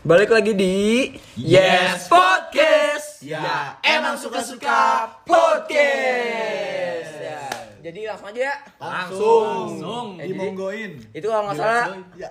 Balik 0.00 0.30
lagi 0.30 0.52
di 0.54 1.10
Yes 1.34 2.06
Podcast. 2.06 3.18
Ya, 3.20 3.74
emang 3.82 4.14
suka-suka 4.14 5.04
podcast. 5.26 7.10
Ya, 7.18 7.42
jadi 7.82 8.00
langsung 8.08 8.30
aja 8.30 8.40
ya. 8.40 8.54
Langsung. 8.78 9.44
Langsung 9.74 10.06
Eh, 10.16 10.24
jadi- 10.24 10.30
dimonggoin. 10.32 10.92
Itu 11.10 11.26
kalau 11.28 11.50
nggak 11.50 11.58
salah, 11.58 11.84
Ya. 12.14 12.30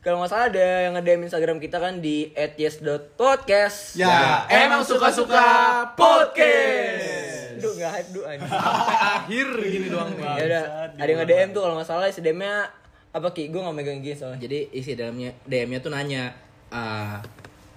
kalau 0.00 0.22
nggak 0.22 0.30
salah 0.30 0.46
ada 0.48 0.66
yang 0.86 0.92
nge-DM 0.94 1.20
Instagram 1.26 1.58
kita 1.58 1.76
kan 1.76 1.98
di 1.98 2.30
@yes.podcast. 2.32 3.98
Ya, 3.98 4.46
emang 4.48 4.86
suka-suka 4.86 5.44
podcast. 5.92 7.58
Duh, 7.60 7.74
nggak 7.74 7.90
hype 7.90 8.10
duh 8.14 8.24
anjing. 8.24 8.48
Akhir 9.18 9.46
gini 9.60 9.86
doang 9.90 10.10
nih. 10.14 10.24
Ya 10.24 10.44
udah, 10.46 10.62
ada 10.94 11.04
yang 11.04 11.20
nge-DM 11.20 11.48
tuh 11.50 11.60
kalau 11.60 11.74
nggak 11.76 11.88
salah 11.90 12.06
isi 12.06 12.22
DM-nya 12.22 12.70
apa 13.10 13.28
Ki? 13.34 13.50
Gue 13.50 13.60
nggak 13.60 13.74
megang 13.74 14.00
gini 14.00 14.14
soalnya. 14.14 14.40
Jadi 14.40 14.70
isi 14.72 14.94
dalamnya 14.94 15.34
DM-nya 15.44 15.82
tuh 15.82 15.90
nanya 15.90 16.32
eh, 16.70 17.16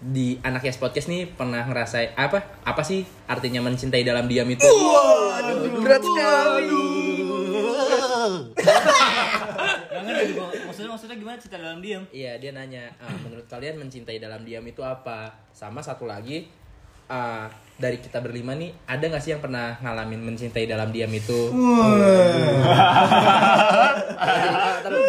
di 0.04 0.36
anak 0.40 0.64
Yes 0.64 0.76
Podcast 0.76 1.08
nih 1.08 1.26
pernah 1.26 1.64
ngerasain 1.64 2.12
apa 2.14 2.44
apa 2.62 2.82
sih 2.82 3.02
artinya 3.26 3.62
mencintai 3.62 4.04
dalam 4.04 4.28
diam 4.28 4.46
itu? 4.46 4.68
Berat 5.80 6.02
sekali. 6.02 6.84
Maksudnya 10.64 10.90
maksudnya 10.90 11.16
gimana 11.16 11.38
cerita 11.38 11.58
dalam 11.58 11.80
diam? 11.80 12.04
Iya 12.10 12.36
dia 12.38 12.52
nanya 12.52 12.92
eh, 12.92 13.16
menurut 13.22 13.46
kalian 13.46 13.78
mencintai 13.78 14.18
dalam 14.18 14.44
diam 14.44 14.64
itu 14.64 14.84
apa? 14.84 15.32
Sama 15.52 15.80
satu 15.80 16.04
lagi 16.04 16.52
eh, 17.08 17.46
dari 17.74 17.98
kita 17.98 18.20
berlima 18.20 18.54
nih 18.54 18.76
ada 18.86 19.04
nggak 19.04 19.20
sih 19.20 19.32
yang 19.32 19.42
pernah 19.42 19.80
ngalamin 19.80 20.20
mencintai 20.20 20.68
dalam 20.68 20.92
diam 20.92 21.10
itu? 21.10 21.48
Tapi, 24.84 25.00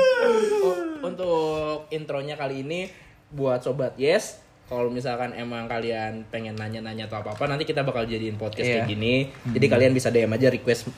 u- 0.62 0.78
untuk 1.02 1.91
intronya 1.91 2.34
kali 2.34 2.62
ini 2.62 2.86
buat 3.30 3.60
sobat 3.60 3.96
Yes 3.96 4.45
kalau 4.64 4.88
misalkan 4.88 5.37
emang 5.37 5.69
kalian 5.69 6.24
pengen 6.33 6.56
nanya-nanya 6.56 7.05
atau 7.05 7.20
apa-apa 7.20 7.45
nanti 7.45 7.69
kita 7.69 7.84
bakal 7.84 8.08
jadiin 8.08 8.41
podcast 8.41 8.64
Iya. 8.64 8.75
kayak 8.81 8.89
gini. 8.89 9.14
Jadi 9.53 9.66
kalian 9.69 9.92
bisa 9.92 10.08
DM 10.08 10.33
aja 10.33 10.48
request 10.48 10.89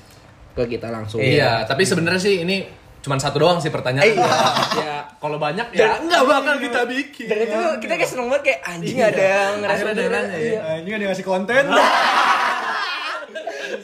ke 0.55 0.63
kita 0.71 0.89
langsung. 0.89 1.19
Iya, 1.19 1.67
tapi 1.67 1.83
sebenarnya 1.83 2.23
sih 2.23 2.47
ini 2.47 2.63
cuma 3.03 3.19
satu 3.19 3.43
doang 3.43 3.59
sih 3.59 3.75
pertanyaan. 3.75 4.07
Ya, 4.07 5.03
Kalau 5.23 5.39
banyak 5.43 5.67
ya 5.75 5.99
nggak 5.99 6.23
bakal 6.23 6.55
kita 6.63 6.81
bikin. 6.87 7.27
Dan 7.27 7.39
itu 7.43 7.59
kita 7.83 7.93
kayak 7.99 8.11
seneng 8.11 8.27
banget 8.31 8.43
kayak 8.55 8.61
anjing 8.65 8.99
ada 9.03 9.23
yang 9.23 9.53
ngerasa 9.59 9.83
ada 9.83 10.01
yang 10.01 10.15
ya. 10.15 10.23
Iya. 10.39 10.63
Ini 10.79 10.89
kan 10.89 10.99
dia 11.03 11.09
ngasih 11.11 11.27
konten. 11.27 11.65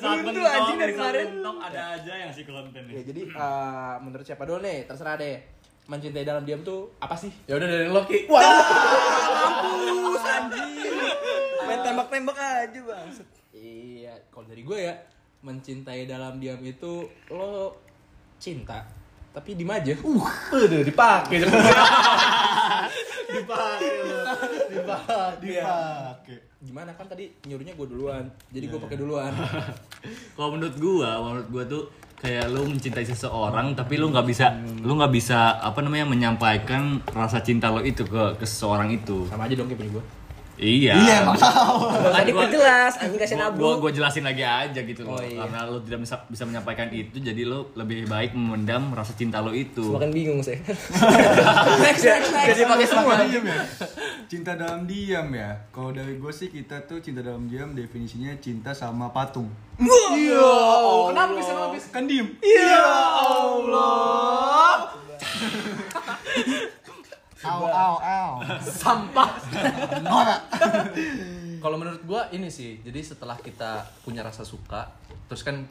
Buntu 0.02 0.30
mentok, 0.34 0.46
anjing 0.46 0.76
dari 0.78 0.92
kemarin. 0.94 1.26
ada 1.62 1.82
aja 1.94 2.12
yang 2.26 2.30
si 2.34 2.42
konten 2.42 2.82
ya 2.90 3.02
jadi 3.06 3.22
eh, 3.22 3.94
menurut 4.02 4.24
siapa 4.26 4.42
dulu 4.46 4.62
nih? 4.62 4.86
Terserah 4.86 5.14
deh. 5.18 5.61
Mencintai 5.90 6.22
dalam 6.22 6.46
diam 6.46 6.62
tuh 6.62 6.94
apa 7.02 7.18
sih? 7.18 7.32
Ya 7.50 7.58
udah 7.58 7.68
dari 7.68 7.88
Loki. 7.90 8.30
Mampus 8.30 10.24
anjing. 10.24 10.72
Main 11.66 11.80
tembak-tembak 11.82 12.38
aja 12.38 12.80
bang. 12.82 13.06
Iya, 13.52 14.14
kalau 14.30 14.46
dari 14.46 14.62
gue 14.62 14.78
ya 14.78 14.94
mencintai 15.42 16.06
dalam 16.06 16.38
diam 16.38 16.62
itu 16.62 17.10
lo 17.34 17.74
cinta 18.38 18.86
tapi 19.32 19.56
diem 19.56 19.72
aja. 19.72 19.96
Uh, 20.04 20.20
udah 20.52 20.84
dipakai. 20.84 21.40
dipakai. 23.32 23.90
Dipakai. 24.68 25.40
Dipakai. 25.40 26.36
Gimana 26.62 26.92
kan 26.92 27.08
tadi 27.08 27.32
nyuruhnya 27.48 27.72
gue 27.72 27.86
duluan. 27.88 28.28
Jadi 28.52 28.64
gue 28.68 28.76
pakai 28.76 29.00
duluan. 29.00 29.32
Kalau 30.36 30.52
menurut 30.52 30.76
gua, 30.76 31.10
menurut 31.22 31.48
gua 31.48 31.64
tuh 31.64 31.84
kayak 32.22 32.54
lu 32.54 32.70
mencintai 32.70 33.02
seseorang 33.02 33.74
tapi 33.74 33.98
lu 33.98 34.14
nggak 34.14 34.26
bisa 34.30 34.54
lu 34.86 34.94
nggak 34.94 35.10
bisa 35.10 35.58
apa 35.58 35.82
namanya 35.82 36.06
menyampaikan 36.06 37.02
rasa 37.10 37.42
cinta 37.42 37.66
lo 37.74 37.82
itu 37.82 38.06
ke 38.06 38.38
ke 38.38 38.46
seseorang 38.46 38.94
itu. 38.94 39.26
Sama 39.26 39.50
aja 39.50 39.58
dong 39.58 39.66
kayak 39.66 39.82
punya 39.82 39.90
gue. 39.98 40.04
Iya. 40.62 40.94
Iya. 40.94 41.16
Gak 41.26 41.34
usah 41.34 42.22
diperjelas, 42.22 42.92
anjing 43.02 43.18
kasih 43.18 43.36
Gua, 43.36 43.44
nabu. 43.50 43.58
gua, 43.58 43.74
gua 43.82 43.90
jelasin 43.90 44.22
lagi 44.22 44.46
aja 44.46 44.80
gitu 44.80 45.02
loh. 45.02 45.18
Oh, 45.18 45.22
iya. 45.22 45.42
Karena 45.42 45.66
lu 45.66 45.82
tidak 45.82 46.06
bisa 46.06 46.14
bisa 46.30 46.44
menyampaikan 46.46 46.86
itu 46.94 47.18
jadi 47.18 47.42
lu 47.42 47.74
lebih 47.74 48.06
baik 48.06 48.32
memendam 48.38 48.94
rasa 48.94 49.12
cinta 49.18 49.42
lo 49.42 49.50
itu. 49.50 49.82
Makan 49.82 50.14
bingung 50.14 50.38
sih. 50.38 50.54
next, 51.84 52.04
next, 52.06 52.30
next. 52.30 52.48
Jadi 52.54 52.62
pakai 52.62 52.86
semua. 52.86 53.14
diam 53.26 53.44
ya. 53.44 53.60
Cinta 54.30 54.54
dalam 54.54 54.86
diam 54.86 55.26
ya. 55.34 55.50
Kalau 55.74 55.90
dari 55.90 56.14
gue 56.16 56.32
sih 56.32 56.48
kita 56.48 56.86
tuh 56.86 57.02
cinta 57.02 57.20
dalam 57.20 57.50
diam 57.50 57.74
definisinya 57.74 58.30
cinta 58.38 58.70
sama 58.70 59.10
patung. 59.10 59.50
Iya. 59.82 60.54
Kenapa 61.10 61.32
bisa 61.34 61.50
kenapa 61.50 61.74
bisa? 61.74 61.88
Kan 61.90 62.06
diem. 62.06 62.28
Ya 62.38 62.86
Allah. 63.18 64.94
Au 67.42 67.62
au 67.64 67.94
au. 67.98 68.30
Sampah. 68.62 69.30
Norak. 70.00 70.40
Kalau 71.58 71.76
menurut 71.76 72.02
gua 72.02 72.26
ini 72.30 72.46
sih, 72.46 72.78
jadi 72.80 72.98
setelah 73.00 73.34
kita 73.36 73.82
punya 74.02 74.22
rasa 74.22 74.42
suka, 74.42 74.86
terus 75.26 75.42
kan 75.42 75.62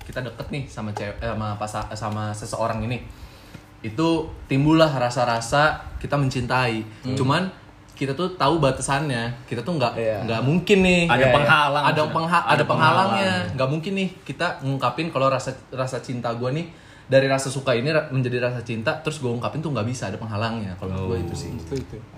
kita 0.00 0.22
deket 0.22 0.46
nih 0.48 0.64
sama 0.66 0.90
cewek 0.90 1.18
eh, 1.18 1.26
sama 1.28 1.54
pasa, 1.54 1.80
sama 1.92 2.24
seseorang 2.30 2.82
ini. 2.82 2.98
Itu 3.80 4.30
timbullah 4.46 4.90
rasa-rasa 4.90 5.80
kita 5.96 6.14
mencintai. 6.14 6.82
Cuman 7.14 7.50
kita 7.94 8.16
tuh 8.16 8.32
tahu 8.32 8.56
batasannya. 8.58 9.44
Kita 9.44 9.60
tuh 9.60 9.76
nggak 9.76 9.92
Iya. 9.92 10.16
nggak 10.24 10.40
mungkin 10.40 10.78
nih. 10.80 11.02
Ada 11.04 11.20
Iya, 11.20 11.34
penghalang 11.36 11.84
Ada 11.84 12.02
pengha 12.08 12.38
ada, 12.38 12.50
Ada 12.56 12.64
penghalangnya. 12.64 13.30
penghalang. 13.36 13.54
Nggak 13.56 13.68
mungkin 13.68 13.92
nih 13.92 14.08
kita 14.24 14.46
ngungkapin 14.64 15.06
kalau 15.10 15.28
rasa 15.28 15.50
rasa 15.70 16.00
cinta 16.00 16.32
gua 16.32 16.48
nih 16.50 16.66
dari 17.10 17.26
rasa 17.26 17.50
suka 17.50 17.74
ini 17.74 17.90
menjadi 18.14 18.38
rasa 18.38 18.62
cinta 18.62 19.02
terus 19.02 19.18
gue 19.18 19.26
ungkapin 19.26 19.58
tuh 19.58 19.74
nggak 19.74 19.82
bisa 19.82 20.06
ada 20.06 20.16
penghalangnya 20.16 20.78
kalau 20.78 20.94
menurut 20.94 21.10
gue 21.10 21.18
itu 21.26 21.34
sih. 21.34 21.50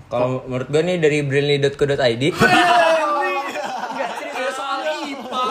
Kalau 0.05 0.45
menurut 0.45 0.69
gue 0.69 0.81
nih 0.85 0.97
dari 1.01 1.17
brandly.co.id 1.25 2.23
Enggak, 2.29 4.09
serius. 4.21 4.53
soal 4.53 4.79
IPA. 4.85 5.43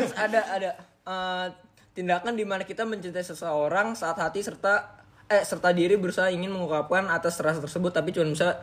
Terus 0.00 0.12
ada 0.16 0.40
ada 0.48 0.70
eh, 1.04 1.46
tindakan 1.92 2.32
di 2.40 2.44
mana 2.48 2.64
kita 2.64 2.88
mencintai 2.88 3.24
seseorang 3.24 3.92
saat 3.92 4.16
hati 4.16 4.40
serta 4.40 5.04
eh 5.26 5.42
serta 5.42 5.74
diri 5.74 5.98
berusaha 5.98 6.30
ingin 6.30 6.54
mengungkapkan 6.54 7.10
atas 7.10 7.36
rasa 7.42 7.58
tersebut 7.58 7.90
tapi 7.90 8.14
cuma 8.14 8.30
bisa 8.30 8.62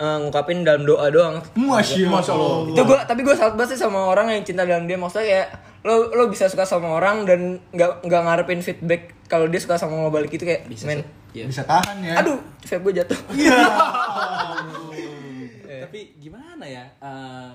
eh, 0.00 0.16
ngungkapin 0.18 0.64
dalam 0.64 0.82
doa 0.82 1.12
doang. 1.12 1.36
Masya 1.52 2.08
Allah. 2.08 2.72
Itu 2.72 2.82
gua 2.82 3.04
tapi 3.04 3.20
gue 3.20 3.36
salut 3.36 3.54
banget 3.54 3.76
sih 3.76 3.84
sama 3.84 4.08
orang 4.08 4.32
yang 4.32 4.40
cinta 4.40 4.64
dalam 4.64 4.88
dia 4.88 4.96
maksudnya 4.96 5.28
kayak 5.28 5.48
lo 5.80 6.08
lo 6.10 6.28
bisa 6.28 6.48
suka 6.48 6.64
sama 6.64 6.92
orang 6.92 7.24
dan 7.24 7.60
nggak 7.72 8.04
nggak 8.04 8.22
ngarepin 8.24 8.60
feedback 8.60 9.12
kalau 9.28 9.48
dia 9.48 9.60
suka 9.60 9.76
sama 9.76 10.00
lo 10.00 10.08
balik 10.08 10.32
itu 10.32 10.44
kayak 10.44 10.64
men 10.84 11.04
Iya. 11.30 11.46
Bisa 11.46 11.62
tahan 11.62 12.02
ya. 12.02 12.18
aduh 12.18 12.42
vape 12.58 12.82
gue 12.82 12.94
jatuh 12.98 13.14
Tapi 15.80 16.00
gimana 16.18 16.62
ya? 16.66 16.84
Eh, 17.02 17.50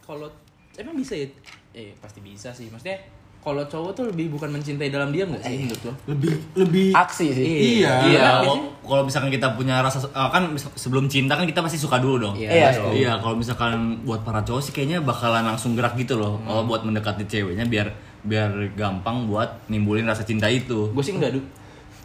kalau 0.00 0.28
emang 0.76 0.96
bisa 0.96 1.16
ya? 1.16 1.24
Eh 1.72 1.96
pasti 1.96 2.20
bisa 2.20 2.52
sih. 2.52 2.68
Maksudnya 2.68 2.98
kalau 3.40 3.64
cowok 3.64 3.90
tuh 3.92 4.04
lebih 4.06 4.28
bukan 4.30 4.50
mencintai 4.50 4.88
dalam 4.88 5.08
diam 5.08 5.28
nggak 5.28 5.40
sih 5.40 5.56
menurut 5.58 5.82
lo? 5.82 5.92
Lebih 6.06 6.30
lebih 6.54 6.86
aksi 6.92 7.26
sih 7.30 7.44
Iya. 7.80 7.92
Iya, 8.06 8.20
kalau- 8.38 8.68
kalau 8.82 9.02
misalkan 9.02 9.28
kita 9.28 9.48
punya 9.50 9.80
rasa 9.80 10.02
eh, 10.02 10.28
kan 10.28 10.42
sebelum 10.74 11.06
cinta 11.06 11.34
kan 11.34 11.44
kita 11.44 11.58
pasti 11.58 11.76
suka 11.76 11.96
dulu 11.96 12.20
dong. 12.20 12.34
Iya. 12.34 12.52
Iya. 12.68 12.68
Iya, 12.90 13.12
kalau 13.16 13.34
misalkan 13.34 13.72
buat 14.02 14.20
para 14.20 14.40
cowok 14.40 14.60
sih 14.60 14.72
kayaknya 14.72 15.00
bakalan 15.00 15.40
langsung 15.42 15.72
gerak 15.72 15.96
gitu 15.96 16.14
loh. 16.14 16.36
Kalau 16.38 16.64
buat 16.64 16.82
mendekati 16.82 17.24
ceweknya 17.24 17.64
biar 17.64 17.88
biar 18.20 18.50
gampang 18.70 19.24
buat 19.24 19.64
nimbulin 19.66 20.04
rasa 20.04 20.20
cinta 20.22 20.44
itu. 20.46 20.90
Gue 20.90 21.00
sih 21.00 21.12
enggak, 21.12 21.32
Du. 21.32 21.40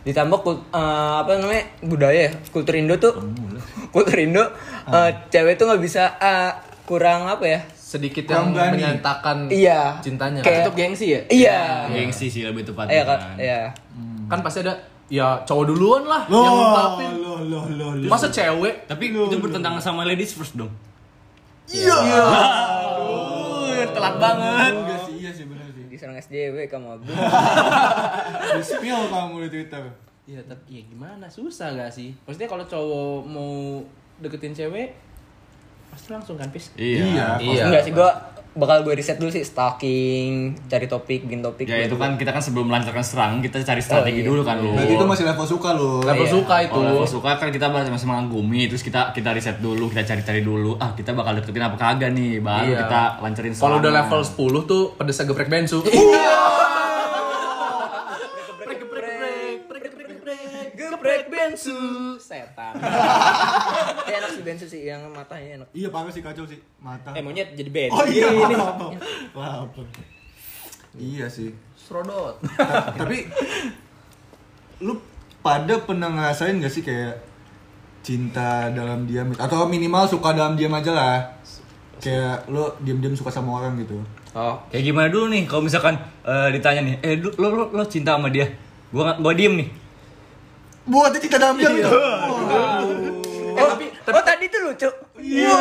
ditambah 0.04 0.40
kul- 0.40 0.64
eh, 0.70 0.80
apa 1.18 1.36
namanya 1.36 1.66
budaya 1.82 2.20
ya 2.22 2.32
kultur 2.48 2.72
Indo 2.74 2.96
tuh 2.96 3.12
kultur 3.92 4.16
Indo 4.16 4.46
eh, 4.88 5.12
cewek 5.28 5.58
tuh 5.58 5.66
nggak 5.66 5.82
bisa 5.82 6.16
eh, 6.16 6.52
kurang 6.86 7.26
apa 7.26 7.44
ya 7.44 7.60
sedikit 7.96 8.24
yang 8.26 8.52
berani. 8.52 8.72
menyatakan 8.76 9.38
Iya. 9.48 9.96
cintanya 10.00 10.40
Kayak- 10.40 10.64
Tutup 10.64 10.76
gengsi 10.76 11.08
ya? 11.10 11.22
iya 11.28 11.60
Gengsi 11.88 12.28
sih 12.28 12.44
lebih 12.44 12.64
tepatnya 12.64 12.92
iya 12.92 13.04
kan 13.04 13.18
kan. 13.18 13.36
iya 13.38 13.62
kan 14.26 14.40
pasti 14.42 14.60
ada 14.60 14.74
ya 15.06 15.38
cowok 15.42 15.66
duluan 15.68 16.04
lah 16.04 16.26
Loh, 16.26 16.40
yang 16.40 16.54
ngungkapin 16.56 17.12
loh, 17.18 17.38
loh, 17.42 17.66
loh, 17.70 17.92
loh. 17.94 18.08
masa 18.08 18.28
cewek 18.28 18.86
Tapi 18.86 19.04
itu 19.10 19.38
bertentangan 19.38 19.78
sama 19.80 20.02
ladies 20.04 20.32
first 20.32 20.54
dong. 20.54 20.74
Iya. 21.68 21.94
telat 23.88 24.16
banget. 24.18 24.74
Iya 24.76 24.98
sih, 25.00 25.16
iya 25.18 25.32
sih 25.32 25.46
benar 25.46 25.68
sih. 25.68 25.84
diserang 25.88 26.18
SJW 26.18 26.68
kamu 26.68 27.06
Di 27.06 28.64
spill 28.66 29.02
kamu 29.08 29.36
di 29.42 29.50
Twitter. 29.52 29.84
Iya, 30.26 30.42
tapi 30.44 30.70
ya 30.72 30.84
gimana? 30.84 31.26
Susah 31.28 31.70
gak 31.72 31.90
sih? 31.90 32.18
Maksudnya 32.26 32.46
kalau 32.48 32.66
cowok 32.66 33.20
mau 33.24 33.82
deketin 34.18 34.52
cewek 34.52 34.90
pasti 35.96 36.12
langsung 36.12 36.36
kan, 36.36 36.52
Pis? 36.52 36.76
Iya. 36.76 37.40
Iya. 37.40 37.64
enggak 37.66 37.82
sih 37.82 37.92
gua 37.92 38.12
bakal 38.56 38.88
gue 38.88 38.96
riset 38.96 39.20
dulu 39.20 39.28
sih 39.28 39.44
stalking 39.44 40.56
cari 40.72 40.88
topik 40.88 41.28
bikin 41.28 41.44
topik 41.44 41.68
Ya 41.68 41.84
itu 41.84 41.96
kan 41.96 42.16
kita 42.16 42.32
kan 42.32 42.40
sebelum 42.40 42.72
melancarkan 42.72 43.04
serangan 43.04 43.44
kita 43.44 43.60
cari 43.62 43.84
strategi 43.84 44.24
iya. 44.24 44.32
dulu 44.32 44.48
kan 44.48 44.64
lu. 44.64 44.72
Berarti 44.72 44.96
itu 44.96 45.04
masih 45.04 45.24
level 45.26 45.44
suka 45.46 45.70
loh. 45.72 46.00
level 46.00 46.24
Iya. 46.24 46.32
suka 46.32 46.56
itu 46.64 46.72
Kalau 46.72 46.88
level 46.90 47.10
suka 47.10 47.30
kan 47.36 47.48
kita 47.50 47.68
masih 47.68 47.92
masih 47.92 48.08
mengagumi 48.08 48.62
terus 48.66 48.80
kita 48.80 49.12
kita 49.12 49.30
riset 49.32 49.60
dulu 49.60 49.88
kita 49.88 50.04
cari-cari 50.06 50.40
dulu 50.40 50.80
ah 50.80 50.92
kita 50.92 51.12
bakal 51.12 51.36
deketin 51.36 51.64
apa 51.64 51.76
kagak 51.76 52.12
nih 52.12 52.40
baru 52.40 52.64
Iya. 52.66 52.80
kita 52.82 53.02
lancarin 53.20 53.52
kalau 53.54 53.76
udah 53.78 53.92
level 53.94 54.22
10 54.24 54.40
tuh 54.64 54.84
pedesnya 54.96 55.24
geprek 55.26 55.50
bensu 55.50 55.84
geprek 60.76 61.25
bensu 61.25 61.25
bensu. 61.46 61.78
Setan. 62.18 62.74
Tapi 63.98 64.12
enak 64.12 64.30
sih 64.32 64.42
bensu 64.42 64.66
sih 64.66 64.82
yang 64.84 65.02
matanya 65.10 65.62
enak. 65.62 65.68
Iya 65.72 65.88
parah 65.90 66.10
sih 66.10 66.26
kacau 66.26 66.44
sih 66.44 66.58
mata. 66.82 67.14
Eh 67.14 67.22
monyet 67.22 67.54
jadi 67.54 67.70
bed. 67.70 67.90
Oh 67.90 68.06
iya, 68.06 68.34
Ini. 68.34 68.56
Lapar. 69.38 69.86
Iya 70.96 71.26
sih. 71.30 71.54
Srodot. 71.78 72.42
Ta- 72.58 72.94
Tapi 73.00 73.30
lu 74.82 74.98
pada 75.40 75.78
pernah 75.80 76.10
ngerasain 76.10 76.58
gak 76.58 76.74
sih 76.74 76.82
kayak 76.82 77.22
cinta 78.02 78.70
dalam 78.70 79.06
diam 79.06 79.34
atau 79.34 79.66
minimal 79.66 80.06
suka 80.06 80.34
dalam 80.34 80.58
diam 80.58 80.74
aja 80.74 80.92
lah. 80.92 81.18
Kayak 81.96 82.50
lu 82.50 82.66
diam-diam 82.82 83.16
suka 83.16 83.32
sama 83.32 83.62
orang 83.62 83.80
gitu. 83.80 83.98
Oh, 84.36 84.60
Kayak 84.68 84.84
gimana 84.84 85.08
dulu 85.08 85.32
nih 85.32 85.48
kalau 85.48 85.64
misalkan 85.64 85.96
eh, 86.22 86.50
ditanya 86.52 86.82
nih, 86.84 86.96
eh 87.00 87.16
lu, 87.16 87.32
lo, 87.40 87.48
lo, 87.56 87.66
lo 87.72 87.84
cinta 87.88 88.20
sama 88.20 88.28
dia? 88.28 88.44
Gua 88.92 89.16
gua 89.16 89.32
diem 89.32 89.56
nih. 89.56 89.70
Buatnya 90.86 91.20
cinta 91.20 91.38
dalam 91.38 91.56
diam 91.56 91.74
itu. 91.74 91.90
Eh, 93.56 93.64
tapi, 93.66 93.86
oh 94.12 94.24
tadi 94.24 94.46
tuh 94.48 94.60
lucu. 94.64 94.90
Iya. 95.18 95.56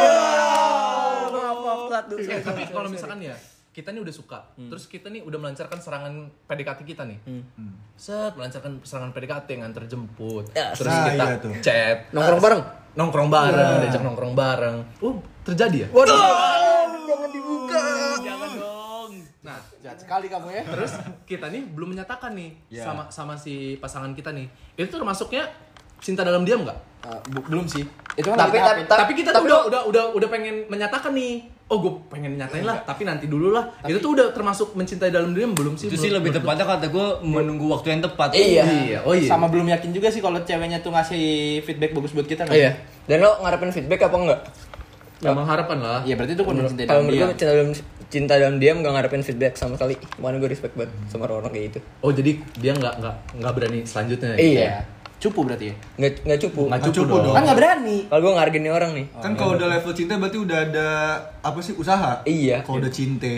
Maaf, 1.25 1.57
maaf, 1.57 1.81
telat 1.89 2.05
dulu. 2.07 2.21
Eh, 2.23 2.41
tapi 2.41 2.63
kalau 2.67 2.89
misalkan 2.89 3.21
ya 3.21 3.37
kita 3.71 3.91
nih 3.91 4.01
udah 4.01 4.15
suka, 4.15 4.39
terus 4.55 4.87
kita 4.87 5.09
nih 5.09 5.21
udah 5.21 5.35
melancarkan 5.37 5.79
serangan 5.79 6.15
PDKT 6.45 6.81
kita 6.85 7.03
nih, 7.03 7.19
set 7.93 8.31
melancarkan 8.33 8.79
serangan 8.81 9.11
PDKT 9.11 9.49
nganter 9.57 9.83
jemput, 9.85 10.47
Ya, 10.53 10.71
terus 10.71 10.87
nah, 10.89 11.11
kita 11.11 11.25
iya 11.27 11.37
tuh. 11.37 11.53
chat, 11.59 11.99
Nongkrong 12.13 12.39
bareng. 12.41 12.63
nongkrong 12.95 13.27
bareng, 13.29 13.73
diajak 13.81 14.03
nongkrong 14.05 14.31
bareng, 14.33 14.77
oh 15.01 15.19
terjadi 15.43 15.77
ya? 15.77 15.89
Waduh. 15.91 16.15
Jangan 17.05 17.29
dibuka. 17.29 17.83
Jangan 18.23 18.51
dong. 18.55 19.13
Nah, 19.43 19.59
jahat 19.83 19.94
sekali 20.05 20.27
kamu 20.29 20.49
ya. 20.51 20.63
terus 20.67 20.93
kita 21.25 21.49
nih 21.49 21.65
belum 21.67 21.89
menyatakan 21.91 22.31
nih 22.33 22.51
Ya. 22.71 22.85
sama 22.85 23.09
sama 23.09 23.35
si 23.35 23.55
pasangan 23.77 24.13
kita 24.13 24.31
nih, 24.31 24.47
itu 24.77 24.87
termasuknya 24.87 25.49
cinta 25.99 26.21
dalam 26.21 26.45
diam 26.45 26.61
nggak? 26.61 26.79
Bu- 27.27 27.45
belum 27.47 27.65
sih. 27.65 27.85
Itu 28.15 28.29
kan 28.29 28.37
Tapi- 28.39 28.55
lagi 28.55 28.61
tahapin. 28.61 28.85
tapi- 28.87 29.01
tapi 29.03 29.13
kita 29.15 29.31
tuh 29.31 29.45
udah, 29.45 29.61
udah 29.65 29.81
udah 29.87 30.05
udah 30.15 30.29
pengen 30.29 30.65
menyatakan 30.67 31.13
nih 31.13 31.45
oh 31.65 31.81
gue 31.81 31.93
pengen 32.09 32.37
nyatain 32.37 32.61
lah 32.61 32.77
tapi 32.79 33.03
nanti 33.03 33.25
dulu 33.25 33.49
lah 33.49 33.65
itu 33.83 33.97
tuh 33.97 34.13
udah 34.13 34.29
termasuk 34.31 34.73
mencintai 34.73 35.09
dalam 35.09 35.33
diam 35.33 35.53
belum 35.53 35.75
sih 35.75 35.89
Itu 35.89 35.97
sih 35.97 36.09
lebih 36.09 36.29
tepatnya 36.31 36.65
kata 36.67 36.87
gue 36.87 37.07
menunggu 37.23 37.65
waktu 37.67 37.89
yang 37.91 38.01
tepat. 38.01 38.33
Iya. 38.33 38.65
Iya, 38.65 38.99
oh 39.01 39.13
iya. 39.13 39.25
Sama 39.27 39.49
belum 39.49 39.65
yakin 39.67 39.91
juga 39.91 40.09
sih 40.09 40.21
kalau 40.21 40.41
ceweknya 40.41 40.79
tuh 40.79 40.93
ngasih 40.93 41.25
feedback 41.63 41.93
bagus 41.93 42.13
buat 42.13 42.25
kita 42.25 42.45
nggak? 42.45 42.53
Iya. 42.55 42.71
Dan 43.05 43.21
lo 43.21 43.37
ngarepin 43.39 43.69
feedback 43.71 44.01
apa 44.03 44.17
enggak? 44.19 44.41
Memang 45.21 45.45
harapan 45.45 45.77
lah. 45.79 45.99
Iya 46.03 46.15
berarti 46.15 46.33
itu 46.33 46.43
kan 46.43 46.53
mencintai 46.53 46.85
Kalau 46.85 46.97
dalam 46.97 47.05
menurut 47.07 47.17
dia. 47.17 47.25
gue 47.25 47.37
cinta 47.37 47.53
dalam 47.53 47.69
cinta 48.07 48.33
dalam 48.37 48.55
diam 48.57 48.77
gak 48.79 48.93
ngarepin 48.93 49.21
feedback 49.21 49.53
sama 49.55 49.75
sekali. 49.75 49.93
Mana 50.17 50.37
gue 50.37 50.47
respect 50.47 50.73
banget 50.73 50.91
sama 51.07 51.25
orang-orang 51.25 51.51
kayak 51.53 51.65
gitu. 51.69 51.79
Oh 52.01 52.11
jadi 52.11 52.31
dia 52.55 52.71
nggak 52.73 52.93
nggak 52.99 53.15
nggak 53.37 53.51
berani 53.53 53.79
selanjutnya. 53.83 54.31
ya? 54.31 54.37
Iya. 54.39 54.69
Cupu 55.17 55.41
berarti 55.41 55.67
ya. 55.67 55.75
Nggak 55.97 56.11
nggak 56.23 56.39
cupu. 56.39 56.61
Nggak 56.63 56.75
Nggak 56.75 56.85
cukup 56.85 56.97
cukup 57.01 57.17
dong. 57.17 57.25
dong. 57.25 57.33
Kan 57.33 57.41
nggak 57.43 57.57
berani. 57.57 57.97
Kalau 58.05 58.21
gue 58.21 58.31
ngargain 58.35 58.61
nih 58.61 58.71
orang 58.71 58.91
nih. 58.93 59.07
Kan 59.17 59.31
kalau 59.35 59.51
udah 59.55 59.67
level 59.71 59.93
cinta 59.93 60.13
berarti 60.15 60.37
udah 60.39 60.59
ada 60.63 60.87
apa 61.41 61.59
sih 61.59 61.73
usaha? 61.73 62.11
Iya. 62.25 62.61
Kalau 62.61 62.77
udah 62.79 62.91
cinta. 62.91 63.31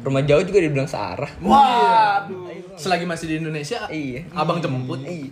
Rumah 0.00 0.20
jauh 0.22 0.42
juga 0.42 0.58
dibilang 0.58 0.84
searah. 0.84 1.28
Waduh. 1.38 2.50
Selagi 2.74 3.04
masih 3.04 3.26
di 3.26 3.34
Indonesia, 3.38 3.86
Iya. 3.86 4.26
abang 4.32 4.58
jemput. 4.58 4.98
Iya. 5.00 5.30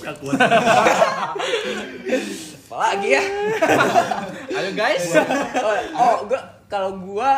Apalagi 2.70 3.18
ya? 3.18 3.22
Ayo 4.62 4.70
guys. 4.78 5.10
oh, 5.58 5.78
oh 5.98 6.16
gue 6.30 6.38
kalau 6.70 7.02
gue 7.02 7.30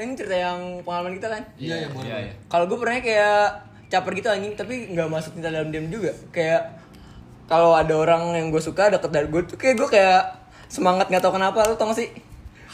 ini 0.00 0.16
cerita 0.16 0.48
yang 0.48 0.80
pengalaman 0.80 1.12
kita 1.20 1.28
kan. 1.28 1.42
Iya, 1.60 1.84
iya, 1.84 1.88
boleh. 1.92 2.08
Iya, 2.08 2.16
iya. 2.24 2.32
Kalau 2.48 2.64
gue 2.64 2.78
pernah 2.80 2.96
kayak 3.04 3.44
caper 3.92 4.12
gitu 4.16 4.32
anjing, 4.32 4.56
tapi 4.56 4.88
nggak 4.96 5.12
masuk 5.12 5.36
cinta 5.36 5.52
dalam 5.52 5.68
diam 5.68 5.92
juga. 5.92 6.16
Kayak 6.32 6.80
kalau 7.44 7.76
ada 7.76 7.92
orang 8.00 8.32
yang 8.32 8.48
gue 8.48 8.64
suka 8.64 8.88
deket 8.88 9.12
dari 9.12 9.28
gue 9.28 9.44
tuh 9.44 9.60
kayak 9.60 9.76
gue 9.76 9.88
kayak 9.92 10.22
semangat 10.72 11.12
nggak 11.12 11.20
tau 11.20 11.36
kenapa 11.36 11.68
lo 11.68 11.76
tau 11.76 11.92
gak 11.92 12.00
sih? 12.00 12.08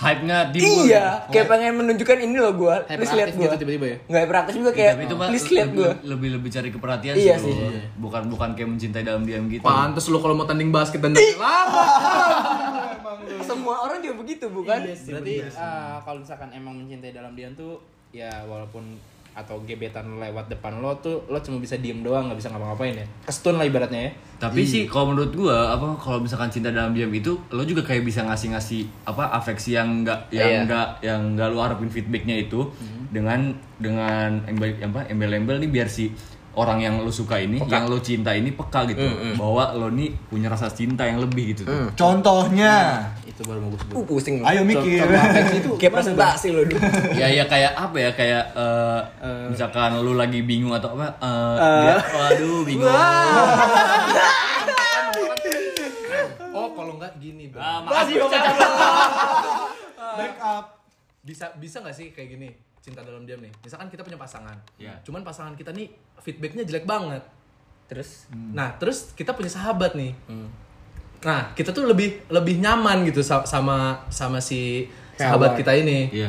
Hype-nya 0.04 0.38
timbul. 0.52 0.84
iya, 0.84 1.04
kayak 1.32 1.46
pengen 1.48 1.72
menunjukkan 1.80 2.16
ini 2.20 2.36
loh 2.36 2.52
gue. 2.52 2.74
Please 2.92 3.14
lihat 3.16 3.30
gue. 3.32 3.42
gitu 3.48 3.56
tiba-tiba 3.56 3.86
ya? 3.88 3.96
Nggak 4.04 4.22
hyperaktif 4.28 4.54
juga 4.60 4.70
kayak 4.76 4.92
itu 5.00 5.14
mah 5.16 5.28
please 5.32 5.48
lihat 5.48 5.68
gue. 5.72 5.90
lebih 6.04 6.28
lebih 6.36 6.50
cari 6.52 6.68
keperhatian 6.68 7.14
Iya 7.16 7.34
sih. 7.40 7.54
sih. 7.56 7.80
Bukan 7.96 8.22
bukan 8.28 8.48
kayak 8.52 8.68
mencintai 8.76 9.02
dalam 9.02 9.24
diam 9.24 9.48
gitu. 9.48 9.64
Pantes 9.64 10.04
lo 10.12 10.20
kalau 10.20 10.36
mau 10.36 10.44
tanding 10.44 10.68
basket 10.68 11.00
dan 11.00 11.16
lama. 11.16 11.84
Semua 13.48 13.80
orang 13.80 14.04
juga 14.04 14.14
begitu 14.20 14.46
bukan? 14.52 14.78
Berarti 14.84 15.34
ah, 15.56 16.00
kalau 16.04 16.20
misalkan 16.20 16.52
emang 16.52 16.84
mencintai 16.84 17.12
dalam 17.16 17.32
diam 17.32 17.56
tuh 17.56 17.80
ya 18.12 18.30
walaupun 18.44 18.84
atau 19.34 19.58
gebetan 19.62 20.06
lewat 20.16 20.46
depan 20.46 20.78
lo 20.78 20.94
tuh 20.96 21.18
lo 21.26 21.38
cuma 21.38 21.58
bisa 21.58 21.74
diem 21.76 22.00
doang 22.00 22.26
nggak 22.26 22.38
bisa 22.38 22.48
ngapa-ngapain 22.48 22.94
ya. 22.94 23.06
Kestun 23.26 23.54
lah 23.54 23.66
ibaratnya 23.66 24.06
ya. 24.06 24.12
Tapi 24.36 24.62
sih 24.62 24.82
kalau 24.84 25.10
menurut 25.10 25.34
gua 25.34 25.74
apa 25.74 25.94
kalau 25.96 26.18
misalkan 26.18 26.48
cinta 26.48 26.70
dalam 26.70 26.90
diam 26.90 27.10
itu 27.10 27.34
lo 27.48 27.62
juga 27.62 27.82
kayak 27.82 28.02
bisa 28.02 28.22
ngasih-ngasih 28.22 28.86
apa 29.04 29.34
afeksi 29.34 29.74
yang 29.74 30.02
enggak 30.02 30.30
yang 30.30 30.46
Iya. 30.46 30.58
enggak 30.62 30.88
yang 31.00 31.20
enggak 31.34 31.48
lu 31.48 31.58
harapin 31.58 31.88
feedbacknya 31.88 32.36
itu 32.40 32.62
dengan 33.10 33.50
dengan 33.76 34.38
embel 34.44 34.74
apa 34.80 35.06
embel-embel 35.06 35.58
nih 35.58 35.70
biar 35.70 35.86
si 35.86 36.10
orang 36.54 36.78
yang 36.82 36.94
lo 37.02 37.10
suka 37.10 37.38
ini, 37.38 37.58
yang 37.66 37.86
lo 37.90 37.98
cinta 37.98 38.30
ini 38.34 38.50
peka 38.54 38.86
gitu. 38.90 39.02
Bahwa 39.38 39.74
lo 39.74 39.88
nih 39.90 40.10
punya 40.30 40.50
rasa 40.50 40.70
cinta 40.70 41.06
yang 41.06 41.18
lebih 41.22 41.54
gitu. 41.54 41.62
Tuh. 41.66 41.90
Contohnya. 41.94 43.06
itu 43.24 43.42
baru 43.42 43.66
bagus 43.66 43.82
Uh, 43.90 44.06
pusing 44.06 44.38
lo. 44.38 44.46
Ayo 44.46 44.62
mikir. 44.62 45.02
Itu? 45.58 45.74
Kayak 45.80 45.98
presentasi 45.98 46.54
lo 46.54 46.62
dulu. 46.62 46.78
ya 47.20 47.26
ya 47.26 47.44
kayak 47.50 47.74
apa 47.74 47.96
ya? 47.98 48.10
Kayak 48.14 48.44
eh, 48.54 49.00
misalkan 49.50 49.98
lu 49.98 50.14
lagi 50.14 50.38
bingung 50.46 50.70
atau 50.70 50.94
apa 50.94 51.18
eh, 51.18 51.56
dia, 51.58 51.96
waduh 52.14 52.62
bingung. 52.62 52.86
Oh 56.54 56.70
kalau 56.70 56.94
nggak 57.02 57.18
gini 57.18 57.50
bang. 57.50 57.58
Ah, 57.58 57.82
makasih 57.82 58.22
Back 60.14 60.34
up. 60.38 60.64
Bisa 61.26 61.50
bisa 61.58 61.82
nggak 61.82 61.96
sih 61.98 62.14
kayak 62.14 62.38
gini 62.38 62.48
cinta 62.84 63.00
dalam 63.00 63.24
diam 63.24 63.40
nih. 63.40 63.48
Misalkan 63.58 63.88
kita 63.88 64.04
punya 64.04 64.18
pasangan. 64.18 64.52
Iya. 64.76 64.92
Cuman 65.00 65.24
pasangan 65.24 65.56
kita 65.56 65.72
nih 65.72 65.88
feedbacknya 66.18 66.62
jelek 66.62 66.84
banget. 66.84 67.24
Terus 67.86 68.28
Nah, 68.30 68.76
terus 68.76 69.12
kita 69.12 69.32
punya 69.32 69.48
sahabat 69.48 69.92
nih. 69.94 70.12
Nah, 71.22 71.48
kita 71.52 71.72
tuh 71.72 71.84
lebih 71.86 72.28
lebih 72.28 72.60
nyaman 72.60 73.04
gitu 73.04 73.20
sa- 73.20 73.44
sama 73.44 73.76
sama 74.10 74.36
si 74.36 74.84
sahabat 75.14 75.52
Kawan. 75.52 75.58
kita 75.58 75.72
ini. 75.74 76.12
iya 76.12 76.28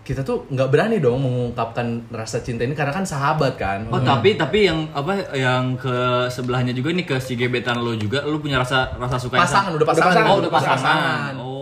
Kita 0.00 0.18
tuh 0.20 0.46
nggak 0.48 0.66
berani 0.68 0.98
dong 0.98 1.18
mengungkapkan 1.20 1.86
rasa 2.10 2.38
cinta 2.38 2.62
ini 2.62 2.74
karena 2.74 2.90
kan 2.90 3.02
sahabat 3.04 3.54
kan. 3.56 3.86
Oh 3.86 3.98
tapi 4.00 4.34
tapi 4.34 4.66
yang 4.66 4.90
apa 4.92 5.14
yang 5.32 5.74
ke 5.76 5.94
sebelahnya 6.28 6.70
juga 6.70 6.90
nih 6.90 7.02
ke 7.04 7.18
si 7.18 7.34
gebetan 7.34 7.78
lo 7.78 7.94
juga 7.94 8.18
lo 8.20 8.38
punya 8.38 8.58
rasa 8.58 8.90
rasa 8.96 9.14
suka 9.16 9.34
yang 9.36 9.46
Pasangan, 9.46 9.70
sama- 9.70 9.78
udah 9.78 9.86
pasangan. 9.88 10.14
Oh 10.24 10.36
udah 10.36 10.38
Udah 10.40 10.50
pasangan. 10.52 10.74
pasangan. 10.76 11.34
Oh 11.38 11.61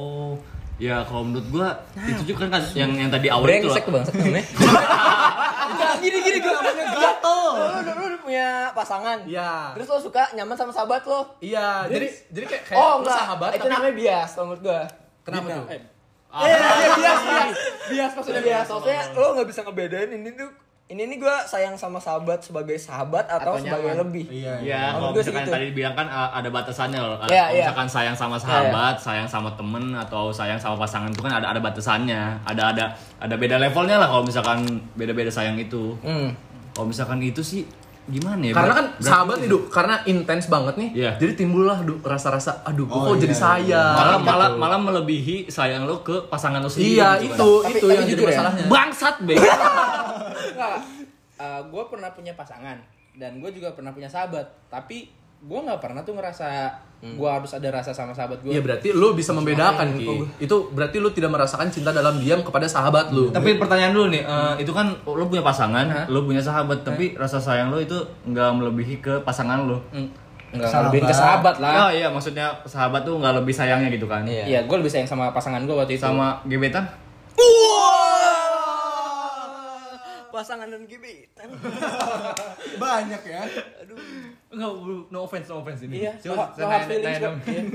ya 0.81 1.05
kalau 1.05 1.23
menurut 1.23 1.47
gua 1.53 1.69
itu 2.01 2.33
juga 2.33 2.49
kan 2.49 2.65
yang 2.73 2.91
yang 2.97 3.11
tadi 3.13 3.29
awal 3.29 3.45
itu 3.47 3.69
brengsek 3.69 3.85
namanya. 3.87 4.43
gini 6.01 6.19
gini 6.25 6.39
gue 6.41 6.49
namanya 6.51 6.85
gatel. 6.91 7.43
Lu, 7.53 7.93
lu, 7.93 8.05
lu 8.09 8.19
punya 8.21 8.73
pasangan. 8.73 9.19
Iya. 9.29 9.77
Terus 9.77 9.87
lo 9.87 9.99
suka 10.01 10.33
nyaman 10.33 10.57
sama 10.57 10.73
sahabat 10.73 11.05
lo. 11.05 11.37
Iya, 11.39 11.85
jadi 11.87 12.07
jadi 12.33 12.45
kayak 12.49 12.63
kayak 12.67 12.81
Oh 12.81 12.93
enggak, 12.99 13.19
sahabat 13.19 13.51
itu 13.53 13.61
tapi- 13.61 13.71
namanya 13.71 13.95
bias 13.95 14.29
kalau 14.33 14.47
menurut 14.49 14.63
gue. 14.65 14.81
Kenapa 15.21 15.47
tuh? 15.53 15.67
Eh, 15.71 15.81
bias, 16.97 17.21
bias, 17.21 17.51
bias 17.91 18.13
maksudnya 18.17 18.43
bias. 18.43 18.67
Maksudnya 18.67 19.03
lo 19.13 19.27
nggak 19.37 19.49
bisa 19.51 19.61
ngebedain 19.61 20.11
ini 20.11 20.31
tuh 20.33 20.51
ini 20.91 21.07
nih 21.07 21.19
gue 21.19 21.37
sayang 21.47 21.75
sama 21.75 21.97
sahabat 21.97 22.43
sebagai 22.43 22.75
sahabat 22.75 23.23
atau, 23.25 23.55
Atau 23.55 23.63
sebagai 23.63 23.95
nyaman. 23.95 24.03
lebih. 24.03 24.25
Iya. 24.27 24.55
Ya, 24.59 24.83
Kalau 24.89 24.99
kalau 24.99 25.09
gua 25.09 25.15
sih 25.17 25.31
misalkan 25.31 25.43
gitu. 25.45 25.55
tadi 25.55 25.67
bilang 25.71 25.95
kan 25.95 26.07
uh, 26.09 26.31
ada 26.33 26.49
batasannya 26.51 26.99
loh. 26.99 27.15
Iya, 27.15 27.23
kalau 27.23 27.47
iya. 27.49 27.63
misalkan 27.63 27.89
sayang 27.89 28.17
sama 28.17 28.37
sahabat, 28.37 28.95
sayang 28.99 29.25
sama 29.25 29.51
temen 29.55 29.95
atau 29.95 30.23
sayang 30.31 30.59
sama 30.59 30.75
pasangan 30.77 31.07
itu 31.09 31.23
kan 31.23 31.31
ada 31.33 31.47
ada 31.49 31.61
batasannya. 31.61 32.43
Ada 32.45 32.63
ada 32.69 32.85
ada 33.17 33.35
beda 33.35 33.57
levelnya 33.57 33.97
lah 33.97 34.09
kalau 34.09 34.27
misalkan 34.27 34.67
beda-beda 34.93 35.31
sayang 35.31 35.55
itu. 35.57 35.95
Hmm. 36.01 36.35
Kalau 36.73 36.87
misalkan 36.87 37.19
itu 37.21 37.39
sih 37.41 37.63
gimana 38.03 38.43
ya? 38.43 38.51
Karena 38.51 38.75
kan 38.75 38.87
berarti- 38.91 39.07
sahabat 39.07 39.37
nih, 39.39 39.49
Duk, 39.49 39.63
karena 39.69 39.95
intens 40.05 40.51
banget 40.51 40.75
nih. 40.75 40.91
Iya. 40.97 41.11
Jadi 41.17 41.33
timbullah 41.37 41.79
Duk, 41.81 42.03
rasa-rasa 42.03 42.59
aduh 42.65 42.83
kok 42.85 42.99
Oh, 42.99 43.15
jadi 43.15 43.31
iya, 43.31 43.39
sayang. 43.39 43.95
malah 43.95 44.17
gitu. 44.17 44.27
malah 44.27 44.49
malah 44.59 44.81
melebihi 44.81 45.37
sayang 45.47 45.87
lo 45.87 46.03
ke 46.03 46.27
pasangan 46.27 46.59
lo 46.59 46.67
sendiri. 46.67 46.99
Iya, 46.99 47.23
gitu 47.23 47.23
kan. 47.23 47.31
itu 47.31 47.47
Tapi- 47.63 47.71
itu 47.73 47.87
tapi 47.87 47.95
yang 47.95 48.07
jadi 48.09 48.19
ya, 48.19 48.29
masalahnya. 48.29 48.65
Bangsat, 48.67 49.15
Be. 49.23 49.35
Enggak. 50.61 50.81
gue 51.73 51.83
pernah 51.89 52.11
punya 52.13 52.33
pasangan 52.37 52.77
dan 53.17 53.41
gue 53.41 53.51
juga 53.51 53.73
pernah 53.73 53.97
punya 53.97 54.07
sahabat. 54.13 54.45
Tapi 54.69 55.09
gue 55.41 55.61
nggak 55.65 55.81
pernah 55.81 56.05
tuh 56.05 56.13
ngerasa 56.21 56.49
gue 57.01 57.25
harus 57.25 57.49
ada 57.57 57.69
rasa 57.73 57.97
sama 57.97 58.13
sahabat 58.13 58.45
gue. 58.45 58.53
Iya 58.53 58.61
berarti 58.61 58.93
lu 58.93 59.17
bisa 59.17 59.33
membedakan 59.33 59.97
Ki. 59.97 60.45
Itu 60.45 60.69
berarti 60.77 61.01
lu 61.01 61.09
tidak 61.17 61.33
merasakan 61.33 61.73
cinta 61.73 61.97
dalam 61.97 62.21
diam 62.21 62.45
kepada 62.45 62.69
sahabat 62.69 63.09
lu. 63.09 63.33
tapi 63.33 63.57
pertanyaan 63.57 63.97
dulu 63.97 64.13
nih, 64.13 64.21
eh, 64.21 64.55
itu 64.61 64.73
kan 64.77 64.93
lo 65.09 65.25
punya 65.25 65.41
pasangan, 65.41 65.89
lo 66.13 66.29
punya 66.29 66.45
sahabat, 66.45 66.85
tapi 66.85 67.17
rasa 67.17 67.41
sayang 67.41 67.73
lo 67.73 67.81
itu 67.81 67.97
nggak 68.29 68.51
melebihi 68.53 69.01
ke 69.01 69.17
pasangan 69.25 69.65
lo. 69.65 69.81
Enggak 70.51 70.67
ngelebihin 70.69 71.07
ke 71.07 71.15
sahabat 71.15 71.57
lah. 71.63 71.89
Oh 71.89 71.91
iya, 71.95 72.11
maksudnya 72.11 72.51
sahabat 72.67 73.07
tuh 73.07 73.17
nggak 73.17 73.39
lebih 73.41 73.55
sayangnya 73.55 73.89
gitu 73.89 74.05
kan? 74.11 74.27
Iya. 74.27 74.45
Iya, 74.45 74.61
gue 74.67 74.77
lebih 74.77 74.91
sayang 74.93 75.09
sama 75.09 75.31
pasangan 75.31 75.63
gue 75.63 75.73
waktu 75.73 75.97
itu. 75.97 76.03
Sama 76.03 76.43
gebetan? 76.45 76.85
Pasangan 80.41 80.73
dan 80.73 80.83
gebetan. 80.89 81.49
Banyak 82.83 83.23
ya. 83.29 83.45
Enggak, 84.51 84.73
no 85.13 85.19
offense, 85.23 85.47
no 85.53 85.61
offense 85.61 85.85
ini. 85.85 86.01
Iya, 86.01 86.17
Coba 86.17 86.49
no- 86.49 86.57
no 86.57 86.67
hard 86.67 86.85
feelings. 86.89 87.21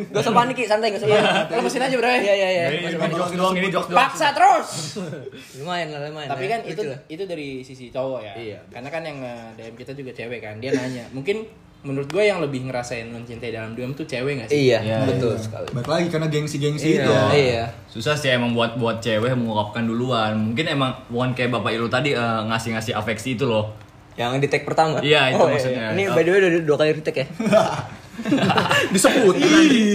Gak 0.10 0.22
usah 0.25 0.34
panik, 0.34 0.57
santai 0.65 0.88
gak 0.89 1.01
usah 1.05 1.10
panik. 1.13 1.53
Lo 1.53 1.62
mesin 1.62 1.81
aja 1.86 1.95
bro 1.95 2.10
Iya, 2.10 2.34
iya, 2.34 2.50
iya. 2.50 2.65
Jokes 3.05 3.34
doang, 3.38 3.53
ini 3.53 3.69
jokes 3.69 3.88
doang. 3.93 4.00
Paksa 4.01 4.27
terus. 4.34 4.67
Lumayan 5.62 5.93
lah, 5.93 6.10
lumayan. 6.10 6.29
Tapi 6.34 6.45
kan 6.50 6.60
itu 6.65 6.81
itu 7.05 7.24
dari 7.29 7.62
sisi 7.62 7.93
cowok 7.93 8.22
ya. 8.25 8.34
Iya. 8.34 8.60
Karena 8.74 8.89
kan 8.89 9.01
yang 9.05 9.17
eh, 9.22 9.48
DM 9.62 9.75
kita 9.77 9.93
juga 9.93 10.12
cewek 10.12 10.41
kan. 10.41 10.57
Dia 10.57 10.74
nanya, 10.74 11.05
mungkin 11.13 11.45
menurut 11.85 12.09
gue 12.09 12.23
yang 12.25 12.41
lebih 12.41 12.65
ngerasain 12.65 13.05
mencintai 13.05 13.53
dalam 13.53 13.77
diam 13.77 13.93
tuh 13.93 14.03
cewek 14.03 14.41
gak 14.41 14.49
sih? 14.49 14.73
Iya, 14.73 14.81
Iya, 14.81 14.97
betul 15.05 15.37
sekali. 15.37 15.69
Balik 15.69 15.85
lagi 15.87 16.07
karena 16.09 16.27
gengsi-gengsi 16.27 16.97
Iya, 16.97 17.05
itu. 17.05 17.11
iya. 17.37 17.63
Susah 17.85 18.17
sih 18.17 18.33
emang 18.33 18.51
buat 18.51 18.75
buat 18.75 18.97
cewek 18.99 19.37
mengungkapkan 19.37 19.85
duluan. 19.85 20.33
Mungkin 20.51 20.65
emang 20.65 20.97
bukan 21.07 21.37
kayak 21.37 21.53
bapak 21.53 21.77
Ilu 21.77 21.85
tadi 21.87 22.17
eh, 22.17 22.41
ngasih-ngasih 22.49 22.97
afeksi 22.97 23.37
itu 23.37 23.45
loh. 23.45 23.69
Yang 24.17 24.43
di 24.43 24.47
tag 24.49 24.63
pertama. 24.65 24.97
Iya, 24.99 25.31
itu 25.31 25.43
maksudnya. 25.45 25.93
Ini 25.93 26.03
by 26.09 26.23
the 26.25 26.31
way 26.33 26.39
udah 26.41 26.51
dua 26.65 26.77
kali 26.81 26.91
retake 26.97 27.19
ya. 27.21 27.27
Disebut 28.93 29.36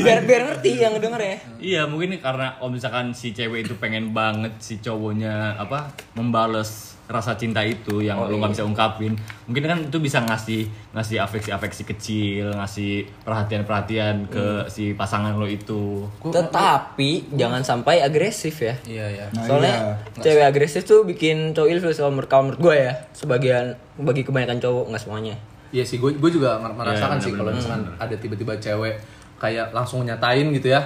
biar 0.03 0.25
biar 0.25 0.43
ngerti 0.47 0.71
yang 0.77 0.95
denger 0.97 1.21
ya. 1.21 1.37
Iya 1.59 1.83
mungkin 1.85 2.17
karena 2.19 2.57
kalau 2.57 2.71
misalkan 2.71 3.13
si 3.13 3.31
cewek 3.31 3.65
itu 3.65 3.75
pengen 3.77 4.11
banget 4.11 4.53
si 4.59 4.79
cowoknya 4.79 5.57
apa 5.57 5.89
membales 6.13 6.89
rasa 7.11 7.35
cinta 7.35 7.59
itu 7.61 7.99
yang 7.99 8.15
Oh, 8.17 8.31
lu 8.31 8.39
iya. 8.39 8.39
nggak 8.39 8.53
bisa 8.55 8.63
ungkapin 8.63 9.19
mungkin 9.43 9.67
kan 9.67 9.79
itu 9.83 9.99
bisa 9.99 10.23
ngasih 10.23 10.63
ngasih 10.95 11.19
afeksi 11.19 11.51
afeksi 11.51 11.83
kecil 11.83 12.55
ngasih 12.55 13.03
perhatian 13.27 13.67
perhatian 13.67 14.31
ke 14.31 14.39
Hmm. 14.63 14.71
si 14.71 14.95
pasangan 14.95 15.35
lo 15.35 15.43
itu 15.45 16.07
Tetapi 16.23 17.35
jangan 17.35 17.67
sampai 17.67 17.99
agresif 18.01 18.63
ya. 18.63 18.79
Iya, 18.87 19.07
iya. 19.11 19.27
Nah, 19.35 19.43
Soalnya 19.43 19.75
iya. 19.75 20.23
cewek 20.23 20.45
agresif 20.47 20.87
tuh 20.87 21.03
bikin 21.03 21.51
cowok 21.51 21.69
ilfil 21.69 21.91
kalau 22.25 22.47
menurut 22.47 22.61
gue 22.61 22.77
ya. 22.79 22.93
Sebagian 23.11 23.75
bagi 23.99 24.23
kebanyakan 24.23 24.63
cowok 24.63 24.85
nggak 24.89 25.03
semuanya. 25.03 25.35
Iya 25.71 25.85
sih, 25.85 25.97
gue 25.97 26.11
gue 26.13 26.31
juga 26.31 26.59
mer- 26.59 26.75
merasakan 26.75 27.17
Iya, 27.17 27.25
sih 27.25 27.33
kalau 27.33 27.51
misalkan 27.51 27.87
ada 27.95 28.11
tiba-tiba 28.13 28.59
cewek 28.59 28.99
kayak 29.37 29.71
langsung 29.71 30.03
nyatain 30.03 30.51
gitu 30.51 30.69
ya, 30.69 30.83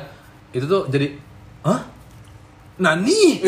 itu 0.50 0.64
tuh 0.64 0.85
jadi, 0.87 1.17
hah? 1.62 1.81
Nani? 2.76 3.41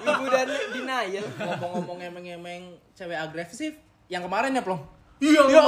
Ibu 0.00 0.24
dan 0.26 0.48
denial. 0.72 1.26
Ngomong-ngomong 1.36 1.98
emeng-emeng 2.02 2.62
cewek 2.92 3.14
agresif, 3.14 3.76
yang 4.06 4.22
kemarin 4.22 4.52
ya 4.52 4.62
plong. 4.62 4.80
Iya, 5.18 5.42
apa 5.42 5.60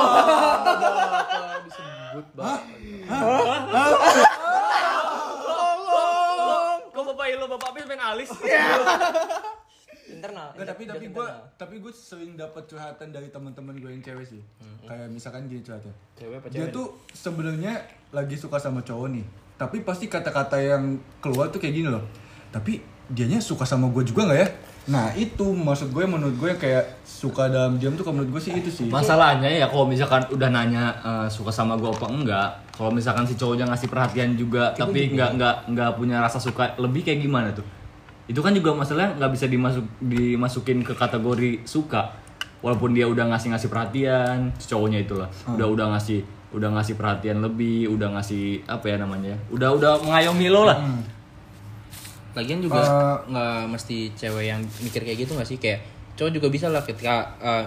disebut 1.61 2.27
banget. 2.33 2.63
kok 6.91 7.05
bapak 7.05 7.27
Ilu 7.29 7.45
bapak 7.49 7.69
Apis 7.71 7.85
main 7.85 7.99
alis 8.01 8.31
Internal. 10.11 10.49
Nggak, 10.53 10.67
tapi 10.69 10.83
tapi 10.85 11.05
Just 11.07 11.15
gue 11.15 11.23
internal. 11.23 11.55
tapi 11.55 11.75
gue 11.91 11.99
sering 11.99 12.39
dapat 12.39 12.71
curhatan 12.71 13.11
dari 13.11 13.35
teman-teman 13.35 13.75
gue 13.75 13.91
yang 13.91 13.99
cewek 13.99 14.23
sih. 14.23 14.39
Kayak 14.87 15.11
misalkan 15.11 15.51
gini 15.51 15.59
curhatnya. 15.59 15.91
Cewek 16.15 16.39
apa 16.39 16.47
Dia 16.47 16.71
cewek? 16.71 16.71
tuh 16.71 16.87
sebenarnya 17.11 17.83
lagi 18.15 18.39
suka 18.39 18.63
sama 18.63 18.79
cowok 18.87 19.11
nih. 19.11 19.27
Tapi 19.59 19.83
pasti 19.83 20.07
kata-kata 20.07 20.55
yang 20.63 21.03
keluar 21.19 21.51
tuh 21.51 21.59
kayak 21.59 21.75
gini 21.75 21.91
loh. 21.91 22.07
Tapi 22.55 22.79
dianya 23.11 23.43
suka 23.43 23.67
sama 23.67 23.91
gue 23.91 24.07
juga 24.07 24.31
nggak 24.31 24.39
ya? 24.39 24.49
Nah 24.95 25.11
itu 25.19 25.43
maksud 25.51 25.91
gue 25.91 26.07
menurut 26.07 26.39
gue 26.39 26.55
kayak 26.55 27.03
suka 27.03 27.51
dalam 27.51 27.75
diam 27.83 27.99
tuh 27.99 28.07
kalau 28.07 28.23
menurut 28.23 28.39
gue 28.39 28.43
sih 28.47 28.55
itu 28.55 28.71
sih. 28.71 28.87
masalahnya 28.87 29.51
ya 29.51 29.67
kalau 29.67 29.91
misalkan 29.91 30.23
udah 30.31 30.47
nanya 30.47 30.95
eh, 31.03 31.27
suka 31.27 31.51
sama 31.51 31.75
gue 31.75 31.91
apa 31.91 32.07
enggak 32.07 32.51
kalau 32.71 32.95
misalkan 32.95 33.27
si 33.27 33.35
cowoknya 33.35 33.67
ngasih 33.67 33.91
perhatian 33.91 34.39
juga 34.39 34.73
tapi 34.73 35.13
nggak 35.13 35.37
nggak 35.37 35.57
nggak 35.75 35.91
punya 35.99 36.23
rasa 36.23 36.39
suka 36.41 36.79
lebih 36.81 37.03
kayak 37.05 37.21
gimana 37.21 37.51
tuh 37.53 37.67
itu 38.31 38.39
kan 38.39 38.55
juga 38.55 38.71
masalahnya 38.71 39.19
nggak 39.19 39.33
bisa 39.35 39.47
dimasuk 39.47 39.83
dimasukin 39.99 40.87
ke 40.87 40.95
kategori 40.95 41.67
suka 41.67 42.15
walaupun 42.63 42.95
dia 42.95 43.05
udah 43.05 43.27
ngasih 43.27 43.51
ngasih 43.51 43.67
perhatian 43.67 44.55
cowoknya 44.55 45.03
itulah 45.03 45.27
udah 45.51 45.67
udah 45.67 45.87
ngasih 45.97 46.23
udah 46.51 46.71
ngasih 46.71 46.95
perhatian 46.95 47.43
lebih 47.43 47.91
udah 47.91 48.15
ngasih 48.15 48.63
apa 48.67 48.87
ya 48.87 48.97
namanya 48.97 49.35
udah 49.51 49.75
udah 49.75 49.93
mengayomi 50.01 50.47
lo 50.47 50.63
lah 50.65 50.79
Lagian 52.31 52.63
juga 52.63 52.79
Eh. 52.79 53.35
nggak 53.35 53.61
mesti 53.67 53.97
cewek 54.15 54.45
yang 54.47 54.63
mikir 54.79 55.03
kayak 55.03 55.27
gitu 55.27 55.35
nggak 55.35 55.49
sih 55.49 55.59
kayak 55.59 55.83
cowok 56.15 56.31
juga 56.31 56.47
bisa 56.47 56.71
lah 56.71 56.83
ketika 56.87 57.27
eh, 57.43 57.65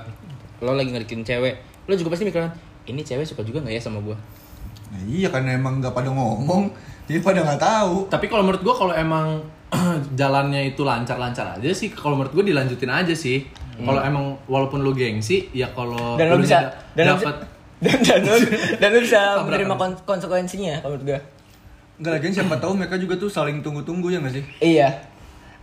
lo 0.63 0.71
lagi 0.71 0.95
ngedeketin 0.95 1.27
cewek, 1.27 1.59
lo 1.83 1.93
juga 1.99 2.15
pasti 2.15 2.23
mikir 2.23 2.39
kan 2.39 2.53
ini 2.87 3.03
cewek 3.03 3.27
suka 3.27 3.43
juga 3.43 3.59
nggak 3.59 3.75
ya 3.75 3.81
sama 3.83 3.99
gua? 3.99 4.15
Nah, 4.87 5.03
iya 5.03 5.27
karena 5.27 5.59
emang 5.59 5.83
nggak 5.83 5.91
pada 5.91 6.07
ngomong, 6.07 6.71
jadi 7.03 7.19
pada 7.19 7.43
nggak 7.43 7.59
tahu. 7.59 8.07
Tapi 8.07 8.31
kalau 8.31 8.47
menurut 8.47 8.63
gue 8.63 8.71
kalau 8.71 8.93
emang 8.95 9.43
jalannya 10.19 10.73
itu 10.73 10.81
lancar-lancar 10.85 11.57
aja 11.57 11.69
sih, 11.73 11.89
kalau 11.91 12.17
menurut 12.19 12.33
gue 12.33 12.53
dilanjutin 12.53 12.91
aja 12.91 13.13
sih. 13.13 13.43
Kalau 13.73 14.05
emang 14.05 14.37
walaupun 14.45 14.85
lu 14.85 14.93
gengsi, 14.93 15.49
ya 15.49 15.65
kalau 15.73 16.13
Dan 16.13 16.29
lu 16.29 16.45
bisa 16.45 16.69
dan 16.93 17.17
dapat 17.17 17.41
dan, 17.83 17.97
dan, 18.05 18.21
lo, 18.21 18.37
dan 18.81 18.89
lo 18.93 18.99
bisa 19.01 19.21
menerima 19.41 19.73
kon- 19.81 20.01
konsekuensinya 20.05 20.77
kalau 20.85 20.93
menurut 20.93 21.09
gue. 21.09 21.19
Nggak 21.97 22.11
lagi 22.21 22.25
siapa 22.37 22.55
tahu 22.61 22.77
mereka 22.77 23.01
juga 23.01 23.17
tuh 23.17 23.33
saling 23.33 23.65
tunggu-tunggu 23.65 24.13
ya 24.13 24.21
nggak 24.21 24.33
sih? 24.37 24.45
Iya. 24.61 24.89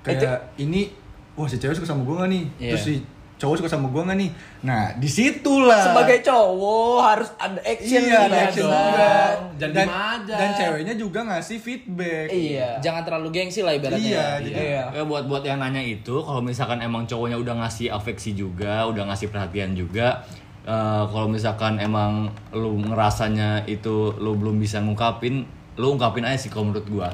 Kayak 0.02 0.58
ini, 0.58 0.90
wah 1.38 1.46
si 1.46 1.62
cewek 1.62 1.78
suka 1.78 1.86
sama 1.86 2.02
gue 2.02 2.14
nggak 2.18 2.30
nih? 2.34 2.44
Iya. 2.58 2.70
Terus 2.74 2.82
si 2.82 2.94
cowok 3.40 3.54
suka 3.56 3.68
sama 3.72 3.88
gue 3.88 4.02
nggak 4.04 4.18
nih? 4.20 4.30
Nah 4.68 4.92
di 4.94 5.08
situlah. 5.08 5.80
Sebagai 5.80 6.20
cowok 6.20 6.96
harus 7.00 7.30
ada 7.40 7.56
action 7.64 8.02
iya, 8.04 8.28
ada 8.28 8.36
action 8.44 8.68
dong. 8.68 8.76
juga. 8.76 9.10
Jangan 9.56 9.72
dan, 9.72 9.86
diem 9.88 9.90
aja. 9.96 10.34
dan 10.36 10.48
ceweknya 10.52 10.94
juga 10.94 11.20
ngasih 11.24 11.58
feedback. 11.58 12.28
Iya. 12.28 12.68
Jangan 12.78 13.02
terlalu 13.02 13.28
gengsi 13.32 13.64
lah 13.64 13.72
ibaratnya. 13.72 14.04
Iya, 14.04 14.20
ya. 14.20 14.28
jadi- 14.44 14.60
Iya. 14.60 14.84
Ya 14.92 15.02
buat 15.08 15.24
buat 15.24 15.40
yang 15.40 15.58
nanya 15.58 15.80
itu, 15.80 16.20
kalau 16.20 16.44
misalkan 16.44 16.84
emang 16.84 17.08
cowoknya 17.08 17.40
udah 17.40 17.64
ngasih 17.64 17.88
afeksi 17.88 18.36
juga, 18.36 18.84
udah 18.84 19.08
ngasih 19.08 19.32
perhatian 19.32 19.72
juga, 19.72 20.20
eh, 20.62 21.04
kalau 21.08 21.24
misalkan 21.26 21.80
emang 21.80 22.28
lu 22.52 22.76
ngerasanya 22.78 23.64
itu 23.64 24.12
lu 24.20 24.36
belum 24.36 24.60
bisa 24.60 24.84
ngungkapin, 24.84 25.48
lu 25.80 25.96
ungkapin 25.96 26.28
aja 26.28 26.36
sih 26.36 26.52
kalau 26.52 26.68
menurut 26.68 26.84
gua. 26.86 27.08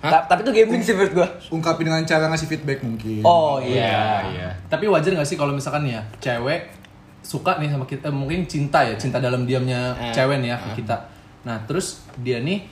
Ta- 0.00 0.24
Tapi 0.24 0.40
itu 0.40 0.52
gambling 0.52 0.78
sih 0.80 0.92
menurut 0.92 1.12
gue. 1.12 1.28
Ungkapin 1.50 1.84
dengan 1.84 2.02
cara 2.02 2.26
ngasih 2.26 2.46
feedback 2.46 2.78
mungkin. 2.80 3.22
Oh 3.22 3.58
iya. 3.58 4.22
iya. 4.28 4.48
Tapi 4.66 4.86
wajar 4.86 5.10
gak 5.12 5.24
sih 5.24 5.34
kalau 5.34 5.50
misalkan 5.50 5.84
ya 5.84 6.00
cewek 6.18 6.70
suka 7.20 7.58
nih 7.58 7.68
sama 7.68 7.84
kita, 7.84 8.04
eh, 8.04 8.14
mungkin 8.14 8.44
cinta 8.44 8.80
ya, 8.80 8.94
cinta 8.94 9.18
dalam 9.18 9.42
diamnya 9.42 9.92
Eh. 9.94 10.12
cewek 10.12 10.38
nih 10.38 10.50
ya 10.50 10.56
ke 10.56 10.78
kita. 10.78 10.96
Nah 11.42 11.58
terus 11.64 11.86
dia 12.16 12.38
nih 12.38 12.62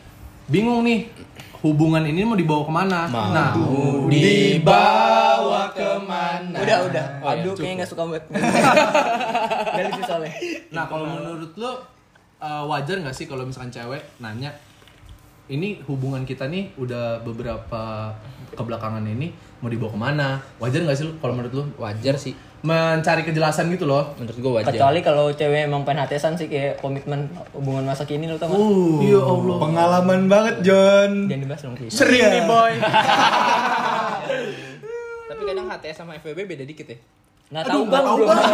bingung 0.46 0.80
nih 0.80 1.10
hubungan 1.58 2.00
ini 2.00 2.22
mau 2.22 2.34
dibawa 2.34 2.62
ke 2.62 2.72
mana? 2.72 3.00
Nah 3.08 3.50
Dibawa 4.06 5.68
ke 5.70 5.90
mana? 6.00 6.56
Udah 6.56 6.78
udah. 6.86 7.06
Oh, 7.18 7.28
iya, 7.28 7.42
Aduh 7.42 7.52
kayaknya 7.52 7.74
nggak 7.76 7.90
suka 7.90 8.02
banget. 8.04 8.24
Gak 9.68 9.82
lucu 9.84 10.02
soalnya. 10.04 10.32
Nah 10.70 10.84
kalau 10.86 11.06
menurut 11.10 11.52
lo 11.54 11.72
uh, 12.38 12.62
wajar 12.66 12.96
nggak 12.98 13.12
sih 13.12 13.24
kalau 13.24 13.42
misalkan 13.42 13.68
cewek 13.68 14.00
nanya 14.18 14.54
ini 15.46 15.78
hubungan 15.84 16.22
kita 16.22 16.46
nih 16.46 16.74
udah 16.74 17.22
beberapa 17.22 18.10
kebelakangan 18.52 19.04
ini 19.04 19.30
mau 19.56 19.68
dibawa 19.68 19.90
ke 19.90 20.00
mana? 20.00 20.28
Wajar 20.56 20.82
nggak 20.82 20.96
sih 20.96 21.04
lo 21.04 21.12
kalau 21.16 21.34
menurut 21.34 21.52
lo 21.52 21.64
Wajar 21.76 22.16
sih. 22.16 22.34
mencari 22.60 23.22
kejelasan 23.22 23.70
gitu 23.70 23.86
loh? 23.86 24.10
Menurut 24.16 24.34
gua 24.36 24.52
wajar. 24.58 24.74
Kecuali 24.74 24.98
kalau 24.98 25.30
cewek 25.30 25.70
emang 25.70 25.86
pengen 25.86 26.02
hatesan 26.02 26.34
sih 26.34 26.46
kayak 26.46 26.76
komitmen 26.76 27.24
hubungan 27.52 27.86
masa 27.86 28.02
kini 28.02 28.26
lo 28.26 28.34
tau 28.34 28.48
gak? 28.48 28.58
Uh, 28.58 28.98
Ya 29.00 29.20
Allah. 29.20 29.56
Pengalaman 29.60 30.20
banget 30.26 30.54
John. 30.62 31.30
Jangan 31.30 31.42
dibahas 31.42 31.62
dong 31.62 31.76
Ki. 31.78 31.86
Sering 31.86 32.26
nih 32.26 32.42
boy. 32.42 32.72
Tapi 35.26 35.42
kadang 35.44 35.66
HTS 35.68 35.96
sama 35.96 36.18
FWB 36.18 36.40
beda 36.48 36.64
dikit 36.64 36.86
ya. 36.88 36.98
Nggak 37.48 37.64
tahu 37.64 37.82
bang 37.86 38.02
belum. 38.04 38.26
Nggak 38.26 38.50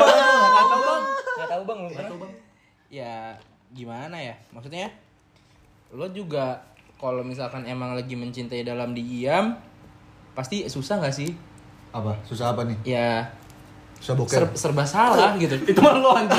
tahu 0.68 0.82
bang. 0.82 1.02
Nggak 1.32 1.48
tahu 1.48 1.62
bang 1.62 1.78
belum. 1.80 2.30
Ya 2.92 3.14
gimana 3.72 4.16
ya? 4.18 4.34
Maksudnya 4.52 4.92
lo 5.88 6.04
juga 6.08 6.60
kalau 7.02 7.20
misalkan 7.20 7.66
emang 7.66 7.92
lagi 7.92 8.14
mencintai 8.14 8.62
dalam 8.62 8.94
diam 8.94 9.58
pasti 10.32 10.62
susah 10.64 10.96
nggak 10.96 11.10
sih? 11.12 11.34
Apa? 11.90 12.14
Susah 12.22 12.54
apa 12.54 12.62
nih? 12.62 12.78
Ya 12.86 13.26
Susah 13.98 14.14
boker. 14.14 14.38
ser- 14.46 14.54
serba 14.56 14.86
salah 14.86 15.34
gitu. 15.42 15.58
Itu 15.60 15.78
mah 15.78 15.94
lo 15.94 16.14
anjing. 16.14 16.38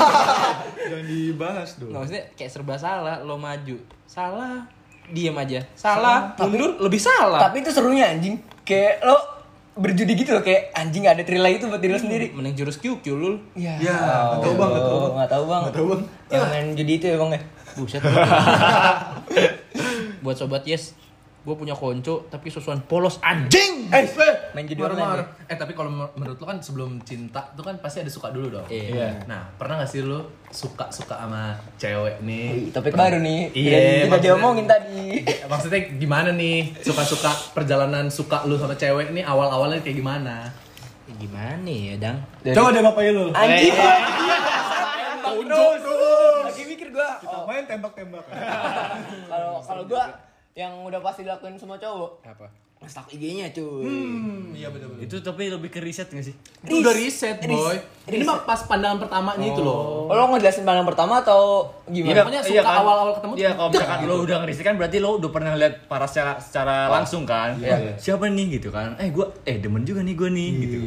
Jangan 0.84 1.04
dibahas 1.06 1.70
dong. 1.76 1.88
Nggak, 1.88 2.00
maksudnya 2.00 2.24
kayak 2.34 2.50
serba 2.50 2.74
salah 2.74 3.20
lo 3.20 3.36
maju 3.36 3.76
salah 4.04 4.64
diam 5.04 5.36
aja 5.36 5.60
salah, 5.76 6.32
mundur 6.40 6.80
lebih 6.80 6.96
salah 6.96 7.36
Tapi 7.38 7.60
itu 7.60 7.68
serunya 7.68 8.08
anjing. 8.08 8.40
Kayak 8.64 9.04
lo 9.04 9.16
berjudi 9.74 10.14
gitu 10.14 10.32
loh 10.32 10.40
kayak 10.40 10.72
anjing 10.72 11.04
ada 11.04 11.20
thrill 11.20 11.42
lagi 11.42 11.58
tuh 11.58 11.68
buat 11.68 11.76
diri 11.78 11.92
lo 11.92 12.00
sendiri. 12.00 12.26
mending 12.30 12.56
jurus 12.56 12.78
QQ 12.78 13.04
lul 13.10 13.36
Ya, 13.52 13.76
Ya, 13.76 13.96
nggak 14.32 14.40
tahu 14.40 14.54
bang, 14.54 14.68
nggak 14.70 14.80
tahu 14.82 14.96
bang. 14.96 15.12
Nggak 15.12 15.28
tahu 15.28 15.44
bang. 15.44 15.60
Nggak 15.60 15.74
tahu 15.74 15.86
bang. 15.86 16.00
Yang 16.30 16.44
main 16.48 16.66
judi 16.72 16.92
itu 16.94 17.06
ya 17.06 17.16
bang 17.16 17.30
ya. 17.30 17.40
buset 17.74 18.02
buat 20.24 20.34
sobat 20.34 20.64
yes 20.64 20.96
gue 21.44 21.52
punya 21.52 21.76
konco 21.76 22.24
tapi 22.26 22.48
sosokan 22.48 22.80
polos 22.82 23.20
anjing 23.20 23.84
Eh, 23.86 24.08
Main 24.56 24.64
judi 24.64 24.80
marah-marah. 24.80 25.22
online 25.22 25.44
Eh 25.44 25.54
tapi 25.54 25.70
kalau 25.70 25.92
menurut 26.10 26.34
lo 26.34 26.46
kan 26.48 26.56
sebelum 26.56 27.04
cinta 27.04 27.44
tuh 27.52 27.60
kan 27.60 27.76
pasti 27.76 28.00
ada 28.00 28.08
suka 28.08 28.32
dulu 28.32 28.48
dong. 28.50 28.66
Iya. 28.66 29.22
Nah 29.24 29.52
pernah 29.52 29.76
gak 29.76 29.86
sih 29.86 30.00
lo 30.00 30.24
suka 30.48 30.88
suka 30.88 31.14
sama 31.14 31.52
cewek 31.76 32.18
nih? 32.20 32.72
Topik 32.72 32.96
baru 32.96 33.20
nih. 33.20 33.52
Iya, 33.52 33.76
maksudnya- 34.08 34.24
diomongin 34.24 34.64
tadi. 34.64 35.20
Maksudnya 35.44 35.80
gimana 35.94 36.32
nih 36.32 36.72
suka-suka 36.80 37.28
perjalanan 37.52 38.08
suka 38.08 38.48
lu 38.48 38.56
sama 38.56 38.72
cewek 38.72 39.12
nih 39.12 39.22
awal-awalnya 39.22 39.78
kayak 39.78 40.00
gimana? 40.00 40.48
Gimana 41.14 41.68
ya, 41.68 41.94
Dang? 42.00 42.18
Coba 42.42 42.72
deh 42.72 42.80
Bapak 42.80 43.02
Ilul. 43.04 43.30
Anjing. 43.30 43.74
Tunjuk 45.20 45.52
terus. 45.76 46.03
Gua. 46.94 47.10
Kita 47.18 47.36
main 47.42 47.64
tembak-tembak. 47.66 48.24
Kalau 49.32 49.58
kalau 49.58 49.82
gua 49.90 50.04
yang 50.54 50.70
udah 50.86 51.02
pasti 51.02 51.26
dilakuin 51.26 51.58
semua 51.58 51.74
cowok, 51.82 52.22
Apa? 52.22 52.46
ngestak 52.84 53.10
IG-nya 53.16 53.48
cuy. 53.50 53.82
Hmm, 53.82 54.52
iya 54.52 54.68
betul-betul. 54.68 55.08
Itu 55.08 55.16
tapi 55.24 55.48
lebih 55.48 55.72
ke 55.72 55.80
riset 55.80 56.06
gak 56.12 56.20
sih? 56.20 56.36
Itu 56.62 56.84
udah 56.84 56.92
riset, 56.94 57.40
boy. 57.42 57.74
Ini 58.06 58.22
mah 58.22 58.44
pas 58.44 58.60
pandangan 58.68 59.00
pertamanya 59.00 59.40
itu 59.40 59.64
loh. 59.64 60.06
Oh, 60.06 60.14
lo 60.14 60.30
ngejelasin 60.36 60.68
pandangan 60.68 60.88
pertama 60.92 61.14
atau 61.24 61.72
gimana? 61.88 62.22
pokoknya 62.22 62.42
suka 62.44 62.70
awal-awal 62.70 63.12
ketemu 63.16 63.32
Iya, 63.40 63.50
kalau 63.56 63.68
misalkan 63.72 63.98
lo 64.04 64.14
udah 64.20 64.36
ngeriset 64.44 64.64
kan 64.68 64.74
berarti 64.76 64.96
lo 65.00 65.10
udah 65.16 65.30
pernah 65.32 65.52
lihat 65.56 65.74
para 65.88 66.06
secara 66.06 66.36
secara 66.36 66.92
langsung 66.92 67.24
kan. 67.24 67.56
Iya. 67.56 67.96
Siapa 67.96 68.28
nih 68.28 68.60
gitu 68.60 68.68
kan? 68.68 68.94
Eh 69.00 69.08
gua 69.10 69.32
eh 69.48 69.56
demen 69.58 69.82
juga 69.82 70.04
nih 70.04 70.14
gua 70.14 70.28
nih 70.28 70.50
gitu. 70.60 70.78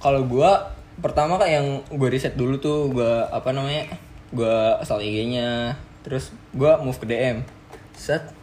Kalau 0.00 0.24
gua 0.24 0.72
pertama 0.98 1.36
kan 1.36 1.50
yang 1.50 1.66
gue 1.90 2.08
riset 2.08 2.38
dulu 2.38 2.56
tuh 2.56 2.88
gua 2.90 3.28
apa 3.28 3.52
namanya? 3.52 3.92
Gua 4.34 4.82
asal 4.82 4.98
IG-nya, 4.98 5.78
terus 6.02 6.34
gua 6.50 6.82
move 6.82 6.98
ke 6.98 7.06
DM. 7.06 7.46
Set. 7.94 8.34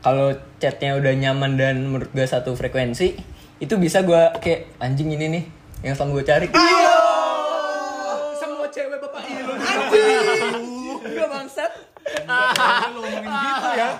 Kalau 0.00 0.32
chatnya 0.56 0.96
udah 0.96 1.12
nyaman 1.12 1.60
dan 1.60 1.84
menurut 1.84 2.08
gua 2.16 2.24
satu 2.24 2.56
frekuensi, 2.56 3.20
itu 3.60 3.74
bisa 3.76 4.00
gua 4.00 4.32
kayak 4.40 4.72
anjing 4.80 5.12
ini 5.12 5.28
nih 5.28 5.44
yang 5.84 5.94
sama 5.94 6.16
gue 6.16 6.24
cari. 6.24 6.48
Semua 8.34 8.66
cewek 8.72 8.98
bapak 8.98 9.22
Ilul. 9.28 9.56
Enggak 11.04 11.28
bangsat. 11.30 11.72
Lu 12.96 13.00
ngomongin 13.04 13.22
gitu 13.22 13.70
ya. 13.76 13.90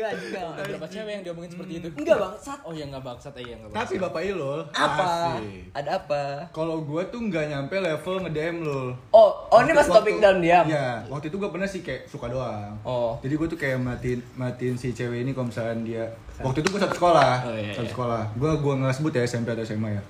Enggak 0.00 0.12
juga. 0.16 0.40
Berapa 0.56 0.86
cewek 0.88 1.12
yang 1.12 1.22
diomongin 1.22 1.50
seperti 1.50 1.72
itu? 1.76 1.88
Enggak 1.92 2.16
bangsat. 2.18 2.58
Oh 2.62 2.72
ya 2.72 2.84
nggak 2.86 3.02
bangsat, 3.02 3.32
eh, 3.34 3.42
iya 3.42 3.54
nggak 3.54 3.68
bangsat. 3.68 3.84
Tapi 3.84 3.94
Bapak 4.00 4.22
Ilul, 4.24 4.60
Apa? 4.70 5.04
asik. 5.04 5.62
Ada 5.70 5.90
apa? 5.94 6.22
Kalau 6.50 6.76
gue 6.80 7.02
tuh 7.06 7.20
nggak 7.20 7.44
nyampe 7.46 7.76
level 7.76 8.14
nge-DM 8.22 8.56
lu. 8.60 8.80
Oh, 9.10 9.30
oh 9.46 9.58
ini 9.58 9.70
Waktu- 9.70 9.76
masih 9.76 9.92
topik 9.92 10.08
waktu- 10.10 10.24
dalam 10.24 10.38
diam. 10.40 10.64
Iya, 10.64 10.88
waktu 11.06 11.26
itu 11.28 11.36
gue 11.36 11.50
pernah 11.50 11.68
sih 11.68 11.80
kayak 11.80 12.02
suka 12.06 12.26
doang. 12.26 12.72
Oh. 12.80 13.20
Jadi 13.20 13.34
gue 13.34 13.46
tuh 13.46 13.58
kayak 13.58 13.76
matiin 13.78 14.20
matiin 14.34 14.74
si 14.74 14.90
cewek 14.90 15.20
ini 15.20 15.30
kalau 15.30 15.46
misalkan 15.46 15.82
dia 15.82 16.08
waktu 16.38 16.58
itu 16.58 16.68
gue 16.70 16.80
satu 16.80 16.96
sekolah, 16.96 17.34
Oh, 17.42 17.54
iya, 17.54 17.70
satu 17.70 17.84
iya. 17.84 17.92
sekolah. 17.92 18.22
Gue 18.34 18.50
gua 18.56 18.74
nggak 18.78 18.94
sebut 18.94 19.12
ya 19.12 19.22
SMP 19.22 19.50
atau 19.50 19.60
SMA 19.60 19.90
ya. 19.90 20.02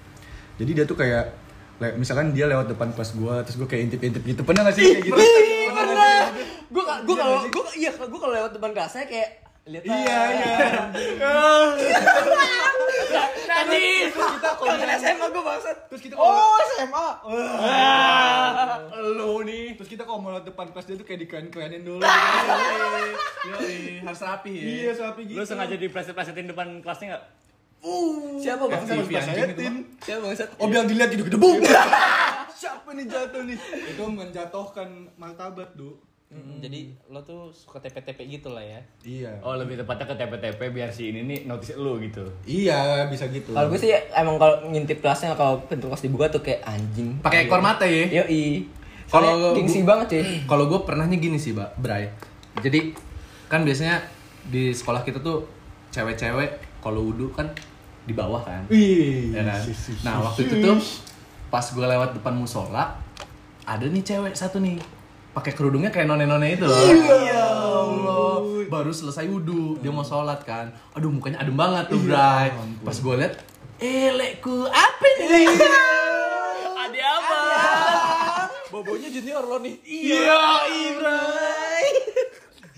Jadi 0.57 0.71
dia 0.73 0.85
tuh 0.85 0.95
kayak 0.95 1.25
le- 1.79 1.97
misalkan 1.97 2.31
dia 2.31 2.47
lewat 2.47 2.69
depan 2.69 2.93
kelas 2.93 3.11
gue, 3.13 3.35
terus 3.43 3.57
gue 3.57 3.67
kayak 3.67 3.83
intip-intip 3.89 4.23
gitu. 4.23 4.41
Pernah 4.41 4.63
gak 4.63 4.77
sih 4.77 4.85
kayak 4.87 5.03
gitu? 5.03 5.21
Pernah? 5.67 6.23
Gue 6.69 6.83
gue 6.85 7.17
kalau 7.17 7.39
gue 7.43 7.65
iya 7.75 7.91
gue 7.91 8.21
kalau 8.21 8.31
lewat 8.33 8.53
depan 8.53 8.71
kelasnya 8.71 9.05
kayak 9.05 9.50
lihat 9.69 9.85
Iya, 9.85 10.21
iya. 10.33 10.57
Tadi 13.51 13.85
kita 14.09 14.51
kalau 14.57 14.75
SMA 14.97 15.27
gue 15.29 15.43
bangsat. 15.45 15.77
Terus 15.93 16.01
kita 16.01 16.15
Oh 16.17 16.57
SMA. 16.77 17.09
lo 19.13 19.45
nih. 19.45 19.77
Terus 19.77 19.89
kita 19.89 20.03
kalau 20.09 20.21
mau 20.23 20.31
lewat 20.33 20.49
depan 20.49 20.67
kelas 20.73 20.87
dia 20.89 20.97
tuh 20.97 21.07
kayak 21.07 21.21
dikeren-kerenin 21.29 21.83
dulu. 21.85 22.01
Yoi, 23.51 24.05
harus 24.05 24.21
rapi 24.21 24.53
ya. 24.53 24.65
Iya, 24.65 24.93
sapi 24.97 25.21
gitu. 25.29 25.39
Lo 25.41 25.45
sengaja 25.45 25.77
dipleset-plesetin 25.77 26.47
depan 26.53 26.81
kelasnya 26.81 27.17
nggak? 27.17 27.25
Siapa 28.41 28.65
bangsat? 28.69 28.97
Harus 28.97 29.09
disayetin. 29.09 29.75
Siapa 30.05 30.21
bangsat? 30.25 30.49
Oh 30.61 30.67
biar 30.69 30.85
dilihat 30.85 31.09
gitu 31.13 31.25
gede 31.25 31.39
bum. 31.41 31.57
Siapa 32.61 32.93
nih 32.93 33.09
jatuh 33.09 33.43
nih? 33.49 33.57
Itu 33.97 34.05
menjatuhkan 34.05 35.09
martabat, 35.17 35.73
Du. 35.73 35.97
Mm, 36.31 36.63
Jadi 36.63 36.95
lo 37.11 37.19
tuh 37.27 37.51
suka 37.51 37.83
TP-TP 37.83 38.23
gitu 38.31 38.55
lah 38.55 38.63
ya. 38.63 38.79
Iya. 39.03 39.35
Oh 39.43 39.59
lebih 39.59 39.75
tepatnya 39.75 40.07
ke 40.07 40.15
TP-TP 40.15 40.61
biar 40.71 40.87
si 40.95 41.11
ini 41.11 41.27
nih 41.27 41.39
notice 41.51 41.75
lu 41.75 41.99
gitu. 41.99 42.23
Iya, 42.47 43.11
bisa 43.11 43.27
gitu. 43.35 43.51
Kalau 43.51 43.67
gue 43.67 43.81
sih 43.83 43.91
emang 44.15 44.39
kalau 44.39 44.63
ngintip 44.71 45.03
kelasnya 45.03 45.35
kalau 45.35 45.59
pintu 45.67 45.91
kelas 45.91 46.07
dibuka 46.07 46.31
tuh 46.31 46.39
kayak 46.47 46.63
anjing. 46.63 47.19
Pakai 47.19 47.51
ekor 47.51 47.59
mata 47.59 47.83
ya. 47.83 48.23
Yoi. 48.23 48.63
Kalau 49.11 49.27
Kalau 49.27 49.59
gengsi 49.59 49.83
banget 49.83 50.09
ya. 50.17 50.23
Kalau 50.51 50.71
gue 50.71 50.81
pernahnya 50.87 51.19
gini 51.19 51.35
sih, 51.35 51.51
Mbak 51.51 51.83
Bray. 51.83 52.07
Jadi 52.63 52.95
kan 53.51 53.67
biasanya 53.67 53.99
di 54.47 54.71
sekolah 54.71 55.03
kita 55.03 55.19
tuh 55.19 55.43
cewek-cewek 55.91 56.79
kalau 56.79 57.11
wudhu 57.11 57.35
kan 57.35 57.51
di 58.07 58.15
bawah 58.15 58.39
kan. 58.47 58.63
Wih. 58.71 59.35
Ya 59.35 59.43
kan? 59.43 59.59
Nah 60.07 60.31
waktu 60.31 60.47
itu 60.47 60.63
tuh 60.63 60.79
pas 61.51 61.67
gue 61.67 61.83
lewat 61.83 62.15
depan 62.15 62.39
musola 62.39 62.95
ada 63.67 63.83
nih 63.83 64.07
cewek 64.07 64.39
satu 64.39 64.63
nih 64.63 64.79
pakai 65.31 65.53
kerudungnya 65.55 65.95
kayak 65.95 66.11
none-none 66.11 66.49
itu 66.59 66.67
loh. 66.67 66.79
Iya 66.79 67.47
Allah. 67.47 68.35
Baru 68.67 68.91
selesai 68.91 69.27
wudhu 69.31 69.79
dia 69.79 69.91
mau 69.95 70.07
sholat 70.07 70.43
kan. 70.43 70.75
Aduh 70.95 71.11
mukanya 71.11 71.43
adem 71.43 71.55
banget 71.55 71.91
tuh 71.91 71.99
Bray. 72.03 72.51
Pas 72.83 72.97
gue 72.99 73.15
liat, 73.19 73.35
elekku 73.79 74.67
apa 74.67 75.07
nih? 75.23 75.47
Ada 76.79 77.01
apa? 77.19 77.39
Bobonya 78.71 79.11
junior 79.11 79.43
lo 79.47 79.59
nih. 79.63 79.75
Iya, 79.83 80.41
Ibray. 80.71 81.85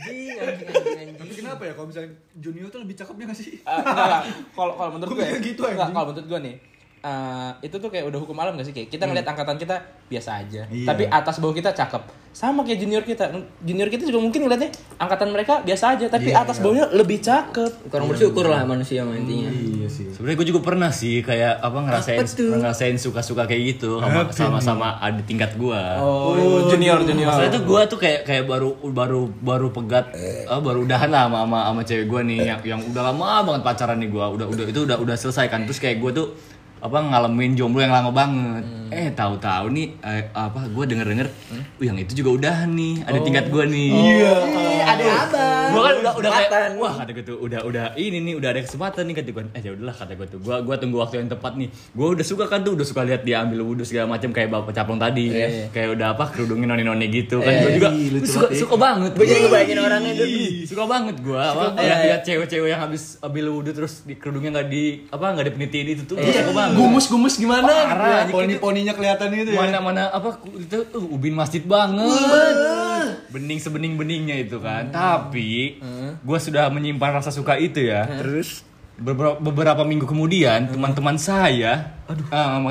Anjing. 0.03 1.15
Tapi 1.15 1.33
kenapa 1.39 1.63
ya 1.63 1.73
kalau 1.79 1.87
misalnya 1.87 2.11
junior 2.35 2.67
tuh 2.73 2.83
lebih 2.83 2.99
cakepnya 2.99 3.31
gak 3.31 3.39
sih? 3.39 3.63
Ah, 3.63 3.79
enggak. 3.79 4.23
Kalau 4.51 4.75
kalau 4.75 4.91
menurut 4.99 5.15
gue, 5.15 5.23
ya, 5.23 5.39
gitu, 5.39 5.63
kalau 5.63 6.11
menurut 6.11 6.27
gue 6.27 6.41
nih, 6.43 6.55
eh, 7.03 7.51
itu 7.61 7.77
tuh 7.77 7.89
kayak 7.89 8.07
udah 8.07 8.19
hukum 8.19 8.37
alam 8.37 8.55
gak 8.55 8.65
sih 8.65 8.73
kayak 8.73 8.89
kita 8.89 9.05
ngeliat 9.05 9.27
angkatan 9.27 9.57
kita 9.57 9.77
biasa 10.07 10.31
aja, 10.39 10.63
Iya. 10.65 10.87
tapi 10.87 11.03
atas 11.05 11.37
bawah 11.37 11.51
kita 11.53 11.73
cakep, 11.73 12.03
sama 12.31 12.63
kayak 12.63 12.79
junior 12.79 13.03
kita, 13.03 13.27
junior 13.61 13.89
kita 13.89 14.05
juga 14.05 14.21
mungkin 14.21 14.41
ngeliatnya 14.43 14.71
angkatan 14.97 15.29
mereka 15.29 15.61
biasa 15.61 15.97
aja, 15.97 16.07
tapi 16.07 16.31
Iya, 16.31 16.43
atas 16.43 16.57
iya. 16.57 16.63
bawahnya 16.63 16.87
lebih 16.93 17.19
cakep. 17.19 17.73
Kurang 17.89 18.07
bersyukur 18.07 18.45
lah 18.47 18.63
manusia 18.63 19.03
mah 19.03 19.13
intinya. 19.13 19.49
Iya 19.49 19.89
sih. 19.89 20.07
Sebenarnya 20.13 20.37
gue 20.37 20.49
juga 20.49 20.61
pernah 20.63 20.91
sih 20.91 21.21
kayak 21.21 21.59
apa 21.59 21.79
ngerasain 21.81 22.19
Apa 22.19 22.29
tuh? 22.29 22.53
ngerasain 22.55 22.97
suka-suka 22.97 23.43
kayak 23.45 23.63
gitu 23.75 23.99
sama 23.99 24.21
sama 24.31 24.59
sama 24.61 24.89
adik 25.01 25.27
tingkat 25.27 25.57
gua. 25.57 25.97
Oh, 25.99 26.37
junior 26.69 27.03
junior. 27.03 27.29
Masalah 27.29 27.51
itu 27.51 27.61
gua 27.63 27.83
tuh 27.85 27.99
kayak 27.99 28.23
kayak 28.23 28.45
baru 28.45 28.77
baru 28.87 29.27
baru 29.35 29.69
pegat 29.71 30.13
ah, 30.47 30.61
baru 30.61 30.85
udahan 30.85 31.09
lah 31.09 31.27
sama 31.27 31.39
sama, 31.43 31.59
sama 31.67 31.83
cewek 31.83 32.07
gua 32.07 32.21
nih 32.23 32.39
yang 32.47 32.61
yang 32.63 32.81
udah 32.85 33.03
lama 33.09 33.29
banget 33.43 33.63
pacaran 33.65 33.99
nih 33.99 34.09
gua. 34.09 34.31
Udah 34.31 34.47
udah 34.47 34.65
itu 34.67 34.81
udah 34.85 34.97
udah 34.99 35.17
selesai 35.17 35.49
kan. 35.49 35.65
Terus 35.65 35.81
kayak 35.81 35.99
gua 35.99 36.13
tuh 36.13 36.27
apa 36.83 36.99
ngalamin 36.99 37.55
jomblo 37.55 37.79
yang 37.79 37.95
lama 37.95 38.11
banget. 38.11 38.65
Eh 38.91 39.15
tahu-tahu 39.15 39.71
nih 39.71 39.87
eh, 40.03 40.27
apa 40.35 40.67
gua 40.75 40.83
denger-denger 40.83 41.31
"Uh, 41.55 41.85
yang 41.87 41.95
itu 41.95 42.19
juga 42.19 42.43
udahan 42.43 42.75
nih. 42.75 43.07
Ada 43.07 43.19
tingkat 43.23 43.47
gua 43.55 43.65
nih. 43.71 43.91
Iya. 43.95 44.35
Ada 44.93 45.05
apa? 45.25 45.45
Gua 45.73 45.81
kan 45.83 45.95
udah 45.99 46.13
udah 46.15 46.31
kayak 46.31 46.51
wah 46.77 46.93
kata 46.99 47.11
gue 47.13 47.25
tuh 47.25 47.37
udah 47.39 47.61
udah 47.63 47.85
ini 47.97 48.19
nih 48.21 48.35
udah 48.37 48.49
ada 48.53 48.61
kesempatan 48.61 49.03
nih 49.07 49.15
kata 49.17 49.31
gue. 49.31 49.43
Eh 49.53 49.61
ya 49.61 49.71
udahlah 49.73 49.97
kata 49.97 50.13
gue 50.15 50.27
tuh. 50.29 50.39
Gua 50.39 50.57
gua 50.61 50.77
tunggu 50.77 50.97
waktu 50.99 51.17
yang 51.19 51.29
tepat 51.29 51.53
nih. 51.55 51.69
Gua 51.93 52.07
udah 52.13 52.23
suka 52.23 52.45
kan 52.47 52.61
tuh 52.61 52.73
udah 52.75 52.85
suka 52.85 53.03
lihat 53.03 53.23
dia 53.23 53.41
ambil 53.41 53.65
wudhu 53.65 53.83
segala 53.83 54.07
macam 54.09 54.31
kayak 54.31 54.49
bapak 54.49 54.73
caplong 54.73 54.99
tadi. 54.99 55.27
Kayak 55.71 55.89
udah 55.95 56.07
apa 56.13 56.25
kerudungin 56.31 56.69
noni-noni 56.69 57.07
gitu 57.09 57.41
kan. 57.41 57.53
Gua 57.53 57.71
juga 57.73 57.89
suka 58.23 58.47
suka 58.53 58.75
banget. 58.77 59.11
Gue 59.15 59.27
jadi 59.27 59.41
ngebayangin 59.43 59.79
orangnya 59.79 60.13
tuh. 60.15 60.29
Suka 60.67 60.85
banget 60.85 61.17
lihat 61.73 61.99
lihat 62.03 62.21
cewek-cewek 62.23 62.69
yang 62.69 62.81
habis 62.81 63.17
ambil 63.19 63.45
wudhu 63.51 63.73
terus 63.73 64.03
di 64.03 64.15
kerudungnya 64.15 64.61
nggak 64.61 64.69
di 64.69 64.85
apa 65.09 65.25
nggak 65.33 65.47
dipenitiin 65.49 65.87
itu 65.91 66.03
tuh 66.05 66.17
gua 66.17 66.33
suka 66.33 66.53
banget. 66.53 66.77
Gumus-gumus 66.77 67.35
gimana? 67.37 67.69
Parah, 67.69 68.21
Iya, 68.23 68.33
Poni-poninya 68.33 68.93
kelihatan 68.93 69.29
gitu 69.31 69.51
ya. 69.53 69.59
mana 69.61 69.79
mana 69.79 70.03
apa 70.09 70.37
itu 70.53 70.79
uh, 70.93 71.15
ubin 71.15 71.33
masjid 71.33 71.61
banget 71.63 72.09
bening 73.29 73.59
sebening 73.59 73.95
beningnya 73.95 74.37
itu 74.37 74.57
kan. 74.57 74.89
Tapi 74.89 75.79
gue 76.19 76.39
sudah 76.39 76.67
menyimpan 76.69 77.21
rasa 77.21 77.29
suka 77.29 77.55
itu 77.55 77.85
ya. 77.85 78.09
Terus? 78.19 78.65
Beberapa, 78.93 79.35
beberapa 79.37 79.83
minggu 79.83 80.05
kemudian 80.05 80.69
teman-teman 80.69 81.17
saya 81.17 81.97
aduh. 82.05 82.29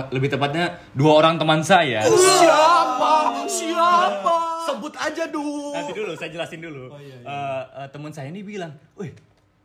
lebih 0.09 0.29
tepatnya 0.29 0.79
dua 0.91 1.17
orang 1.17 1.35
teman 1.35 1.59
saya. 1.59 2.05
Siapa? 2.05 3.13
Siapa? 3.45 4.35
Sebut 4.63 4.93
aja 4.95 5.27
dulu. 5.27 5.73
nanti 5.73 5.91
dulu 5.91 6.13
saya 6.13 6.29
jelasin 6.29 6.61
dulu. 6.61 6.93
Eh, 6.93 7.19
eh, 7.25 7.87
teman 7.89 8.09
saya 8.09 8.29
ini 8.29 8.41
bilang 8.41 8.69
wih 8.95 9.11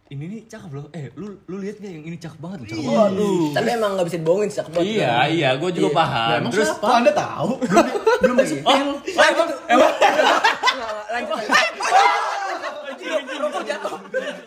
ini 0.06 0.22
nih 0.24 0.40
cakep 0.46 0.70
loh. 0.72 0.86
Eh 0.90 1.10
lu 1.14 1.34
lu 1.44 1.60
lihat 1.60 1.76
gak 1.76 1.92
yang 1.92 2.02
ini 2.02 2.16
cakep 2.16 2.38
banget 2.40 2.58
loh 2.58 2.68
cakep 2.68 2.84
banget 2.88 3.12
Tapi 3.52 3.68
emang 3.68 3.90
gak 3.94 4.06
bisa 4.06 4.16
dibohongin 4.16 4.50
cakep 4.50 4.70
banget. 4.72 4.86
iya 4.88 5.14
iya 5.28 5.48
gue 5.54 5.70
juga 5.70 5.88
Iya. 5.88 5.98
paham. 5.98 6.40
Terus 6.48 6.70
Kok 6.72 6.94
Anda 6.94 7.12
tahu? 7.12 7.50
Belum 7.60 7.86
belum 8.16 8.36
masuk. 8.38 8.58
oh, 8.64 8.74
emang 9.12 9.48
emang 9.68 9.90
Lanjut. 11.16 11.40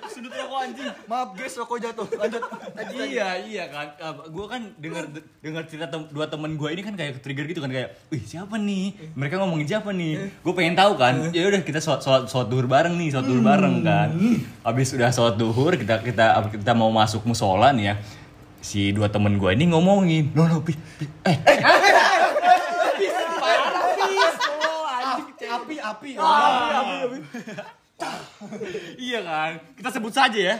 sudut 0.09 0.33
rokok 0.35 0.59
anjing. 0.61 0.89
Maaf 1.09 1.29
guys, 1.33 1.53
rokok 1.57 1.77
jatuh. 1.81 2.07
Lanjut. 2.13 2.41
iya 3.09 3.27
iya 3.41 3.63
kan. 3.71 3.87
Gue 4.29 4.45
kan 4.45 4.61
dengar 4.77 5.09
dengar 5.41 5.63
cerita 5.65 5.87
tem- 5.89 6.09
dua 6.11 6.29
temen 6.29 6.53
gue 6.53 6.69
ini 6.69 6.81
kan 6.83 6.93
kayak 6.93 7.23
trigger 7.25 7.45
gitu 7.49 7.63
kan 7.63 7.71
kayak 7.71 7.97
wih 8.13 8.21
siapa 8.21 8.59
nih? 8.59 8.93
Mereka 9.17 9.41
ngomongin 9.41 9.65
siapa 9.65 9.89
nih? 9.89 10.29
Gue 10.45 10.53
pengen 10.53 10.77
tahu 10.77 10.93
kan. 10.99 11.33
Ya 11.33 11.49
udah 11.49 11.61
kita 11.63 11.81
sholat 11.81 12.05
sholat 12.05 12.23
sholat 12.29 12.47
duhur 12.51 12.67
bareng 12.69 12.93
nih 12.99 13.09
sholat 13.09 13.25
duhur 13.25 13.41
bareng 13.41 13.81
kan. 13.81 14.09
Habis 14.61 14.93
udah 14.93 15.09
sholat 15.09 15.35
duhur 15.39 15.73
kita 15.73 16.05
kita 16.05 16.25
kita 16.53 16.71
mau 16.77 16.93
masuk 16.93 17.25
musola 17.25 17.73
nih 17.73 17.93
ya. 17.93 17.95
Si 18.59 18.91
dua 18.91 19.07
temen 19.07 19.39
gue 19.39 19.55
ini 19.55 19.71
ngomongin 19.71 20.35
no 20.35 20.43
no 20.43 20.59
pi, 20.59 20.75
pi 20.99 21.07
eh 21.23 21.37
Api, 25.77 26.09
api. 26.17 27.17
iya 29.05 29.19
kan? 29.21 29.51
Kita 29.77 29.89
sebut 29.93 30.13
saja 30.15 30.39
ya. 30.39 30.55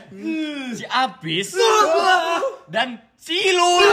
Si 0.76 0.86
Apis 0.86 1.56
dan 2.74 3.00
si 3.17 3.56
Lul 3.56 3.89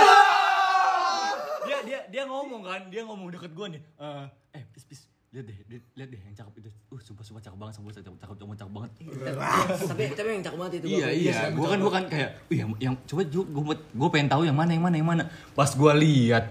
dia 2.16 2.24
ngomong 2.24 2.62
kan, 2.64 2.80
dia 2.88 3.02
ngomong 3.04 3.28
deket 3.28 3.52
gue 3.52 3.66
nih. 3.76 3.82
Eh, 4.00 4.24
eh, 4.56 4.62
pis 4.72 4.84
pis, 4.88 5.00
lihat 5.34 5.44
deh, 5.44 5.58
lihat, 5.68 6.08
deh 6.08 6.20
yang 6.24 6.32
cakep 6.32 6.64
itu. 6.64 6.70
Uh, 6.88 7.00
sumpah 7.04 7.24
sumpah 7.26 7.42
cakep 7.44 7.58
banget, 7.60 7.74
sumpah 7.76 7.92
cakep 7.92 8.14
cakep 8.16 8.36
cakep, 8.40 8.56
cakep 8.56 8.72
banget. 8.72 8.90
tapi 9.90 10.02
tapi 10.16 10.28
yang 10.32 10.44
cakep 10.48 10.58
banget 10.58 10.72
itu 10.80 10.86
Iya 10.96 11.08
iya, 11.12 11.38
gue 11.52 11.66
kan 11.66 11.78
gue 11.78 11.92
kan 11.92 12.04
kayak, 12.08 12.30
"Wih, 12.48 12.58
yang, 12.64 12.70
yang 12.80 12.94
coba 13.04 13.22
gue 13.28 13.76
gue 13.76 14.08
pengen 14.08 14.28
tahu 14.32 14.42
yang 14.48 14.56
mana 14.56 14.70
yang 14.72 14.84
mana 14.88 14.96
yang 14.96 15.08
mana. 15.08 15.22
Pas 15.52 15.68
gue 15.68 15.92
lihat 16.00 16.44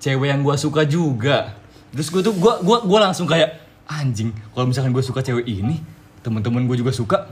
cewek 0.00 0.28
yang 0.32 0.40
gue 0.40 0.56
suka 0.56 0.82
juga, 0.88 1.52
terus 1.92 2.08
gue 2.08 2.22
tuh 2.24 2.32
gue 2.32 2.52
gue 2.64 2.76
gue 2.88 2.98
langsung 2.98 3.28
kayak 3.28 3.69
anjing. 3.92 4.30
Kalau 4.48 4.64
misalkan 4.64 4.90
gue 4.90 5.02
suka 5.02 5.20
cewek 5.20 5.44
ini, 5.44 5.82
teman-teman 6.20 6.64
gue 6.64 6.76
juga 6.76 6.90
suka. 6.90 7.26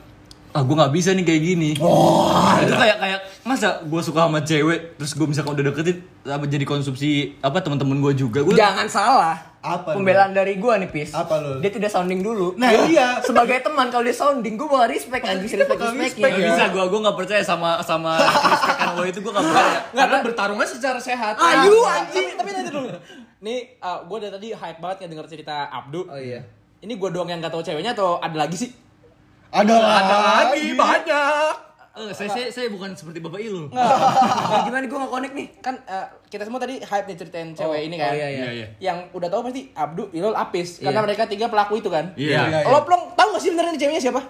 Ah 0.48 0.60
gue 0.60 0.72
nggak 0.72 0.90
bisa 0.90 1.12
nih 1.12 1.22
kayak 1.22 1.42
gini. 1.44 1.70
Oh, 1.78 2.32
itu 2.58 2.72
kayak 2.72 2.98
kayak 2.98 3.20
masa 3.42 3.78
gue 3.80 4.00
suka 4.00 4.26
sama 4.26 4.40
cewek, 4.40 4.96
terus 4.96 5.12
gue 5.12 5.22
misalkan 5.24 5.52
udah 5.52 5.64
deketin, 5.66 5.96
apa 6.24 6.44
jadi 6.44 6.64
konsumsi 6.64 7.08
apa 7.38 7.60
teman-teman 7.60 8.00
gue 8.00 8.12
juga. 8.18 8.40
Gue 8.40 8.56
jangan 8.56 8.88
salah 8.88 9.36
Apa 9.58 9.92
lu? 9.92 10.00
pembelaan 10.00 10.30
dari 10.30 10.54
gua 10.54 10.78
nih 10.78 10.86
pis 10.86 11.10
Apa 11.10 11.34
lu? 11.36 11.58
dia 11.58 11.66
tidak 11.68 11.90
sounding 11.90 12.22
dulu 12.22 12.54
Nah, 12.54 12.70
iya. 12.86 13.18
sebagai 13.20 13.58
teman 13.58 13.90
kalau 13.90 14.06
dia 14.06 14.14
sounding 14.14 14.54
gua 14.54 14.70
bakal 14.78 14.86
respect 14.88 15.26
anjing 15.26 15.50
respect 15.50 15.74
respect 15.74 15.98
respect, 15.98 16.30
Gak 16.30 16.40
ya. 16.40 16.48
bisa, 16.48 16.64
gue 16.70 16.84
gue 16.86 17.00
nggak 17.02 17.16
percaya 17.18 17.42
sama 17.42 17.70
sama 17.82 18.22
respekan 18.22 18.88
lo 18.94 19.02
itu 19.02 19.18
gue 19.18 19.28
nggak 19.28 19.44
percaya. 19.44 19.78
Karena 19.92 20.16
bertarungnya 20.22 20.62
secara 20.64 20.98
sehat. 20.98 21.34
ayu 21.36 21.74
Ah, 21.82 22.00
anjing 22.00 22.38
tapi 22.38 22.50
nanti 22.54 22.70
dulu. 22.70 22.88
Nih, 23.38 23.78
gue 23.78 24.16
dari 24.18 24.32
tadi 24.32 24.48
hype 24.50 24.78
banget 24.78 24.96
ya 25.04 25.06
denger 25.08 25.26
cerita 25.30 25.70
Abdu. 25.70 26.04
oh 26.04 26.18
iya 26.18 26.42
Ini 26.78 26.94
gue 26.94 27.08
doang 27.10 27.26
yang 27.26 27.38
gak 27.38 27.50
tahu 27.50 27.62
ceweknya 27.62 27.94
atau 27.94 28.18
ada 28.18 28.34
lagi 28.34 28.54
sih? 28.54 28.70
Ada 29.48 29.74
Ada 29.74 30.16
lagi 30.18 30.74
banyak. 30.74 31.54
Eh, 31.98 32.14
saya, 32.14 32.30
saya 32.30 32.46
saya 32.54 32.66
bukan 32.70 32.94
seperti 32.94 33.18
bapak 33.18 33.42
Ilul. 33.42 33.66
Nah, 33.74 34.62
gimana 34.62 34.86
gua 34.86 34.98
nggak 35.02 35.12
connect 35.12 35.34
nih 35.34 35.46
Kan 35.58 35.74
eh, 35.82 36.06
kita 36.30 36.46
semua 36.46 36.62
tadi 36.62 36.78
hype 36.78 37.06
nih 37.10 37.16
ceritain 37.18 37.50
cewek 37.52 37.90
ini 37.90 37.96
kan. 37.98 38.14
oh, 38.14 38.16
iya, 38.16 38.28
iya. 38.30 38.38
Iya, 38.38 38.50
iya. 38.54 38.66
Yang 38.78 38.98
udah 39.12 39.28
tahu 39.28 39.40
pasti 39.50 39.62
Abdu, 39.74 40.06
Ilul, 40.14 40.30
Apis. 40.32 40.78
Karena 40.78 41.02
mereka 41.02 41.26
tiga 41.26 41.50
pelaku 41.50 41.82
itu 41.82 41.90
kan. 41.90 42.14
Iya. 42.14 42.46
Iya, 42.46 42.58
iya. 42.62 42.70
Lo 42.70 42.86
plong 42.86 43.18
tahu 43.18 43.34
gak 43.34 43.42
sih 43.42 43.50
beneran 43.50 43.74
ini 43.74 43.80
ceweknya 43.82 44.02
siapa? 44.04 44.22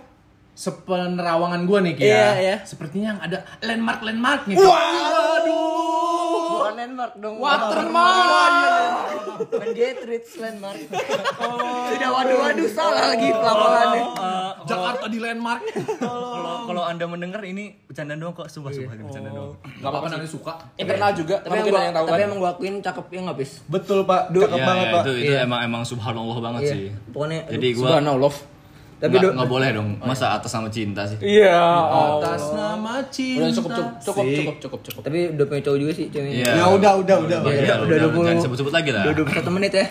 Sepenerawangan 0.57 1.61
gue 1.68 1.79
nih 1.87 1.94
Kia. 1.94 2.09
Iya, 2.09 2.29
iya. 2.40 2.57
Sepertinya 2.64 3.14
yang 3.14 3.21
ada 3.21 3.38
landmark 3.61 4.01
landmarknya. 4.01 4.55
bukan 4.57 4.73
landmark 6.79 7.12
dong 7.19 7.37
Watermark. 7.38 8.55
Bukan 9.41 9.69
Getridge 9.71 10.31
landmark 10.38 10.79
tidak 11.88 12.11
waduh 12.11 12.37
waduh 12.41 12.69
salah 12.69 13.11
lagi 13.11 13.29
pelafalannya 13.29 14.03
Jakarta 14.62 15.07
di 15.09 15.19
landmark. 15.19 15.62
Kalau 15.99 16.69
kalau 16.69 16.83
anda 16.85 17.09
mendengar 17.09 17.41
ini 17.43 17.81
bercanda 17.83 18.12
doang 18.12 18.37
kok, 18.37 18.47
sumpah 18.47 18.69
sumpah 18.69 18.93
ini 18.93 19.03
bercanda 19.03 19.33
doang. 19.33 19.57
Gak 19.81 19.88
apa-apa 19.88 20.07
nanti 20.12 20.29
suka. 20.29 20.53
Internal 20.77 21.11
juga, 21.12 21.41
tapi 21.41 21.49
yang 21.49 21.64
mungkin 21.64 21.73
yang 21.81 21.95
tahu 21.97 22.07
tapi 22.07 22.14
kan. 22.14 22.29
emang 22.29 22.38
gua 22.38 22.51
akuin 22.53 22.75
cakep 22.79 23.05
ya 23.09 23.19
nggak 23.25 23.38
pis 23.38 23.51
Betul 23.64 23.99
pak, 24.05 24.21
cakep 24.29 24.53
Iya, 24.53 24.67
banget 24.67 24.85
iya, 24.85 24.93
pak. 24.93 25.01
itu 25.01 25.12
itu 25.17 25.33
Iya. 25.33 25.41
emang 25.43 25.61
emang 25.64 25.83
subhanallah 25.83 26.38
banget 26.38 26.62
sih. 26.69 26.81
pokoknya 27.09 27.38
Jadi 27.49 27.69
gua 27.73 27.87
Subhanallah. 27.88 28.33
Tapi 28.99 29.15
nggak 29.15 29.47
boleh 29.47 29.71
dong, 29.71 29.95
masa 30.03 30.35
atas 30.35 30.51
sama 30.51 30.67
cinta 30.69 31.07
sih. 31.07 31.15
Iya. 31.23 31.55
Atas 32.19 32.51
nama 32.51 32.99
cinta. 33.09 33.47
Udah 33.47 33.55
cukup 33.55 33.71
cukup 33.71 33.95
cukup 34.03 34.25
cukup 34.27 34.57
cukup 34.59 34.81
cukup. 34.83 35.03
tapi 35.07 35.19
udah 35.31 35.47
punya 35.47 35.63
cowok 35.63 35.79
juga 35.79 35.93
sih 35.95 36.07
ceweknya 36.11 36.35
Iya. 36.35 36.51
Ya 36.59 36.65
udah, 36.67 36.93
udah, 36.99 37.17
udah. 37.23 37.39
Udah, 37.41 37.53
Iya, 37.55 37.63
udah, 37.63 37.77
udah 37.87 37.97
udah, 38.11 38.11
20 38.11 38.27
jangan 38.27 38.43
sebut-sebut 38.43 38.73
lagi 38.75 38.91
lah. 38.91 39.03
udah 39.07 39.15
21 39.23 39.55
menit 39.55 39.73
ya 39.73 39.87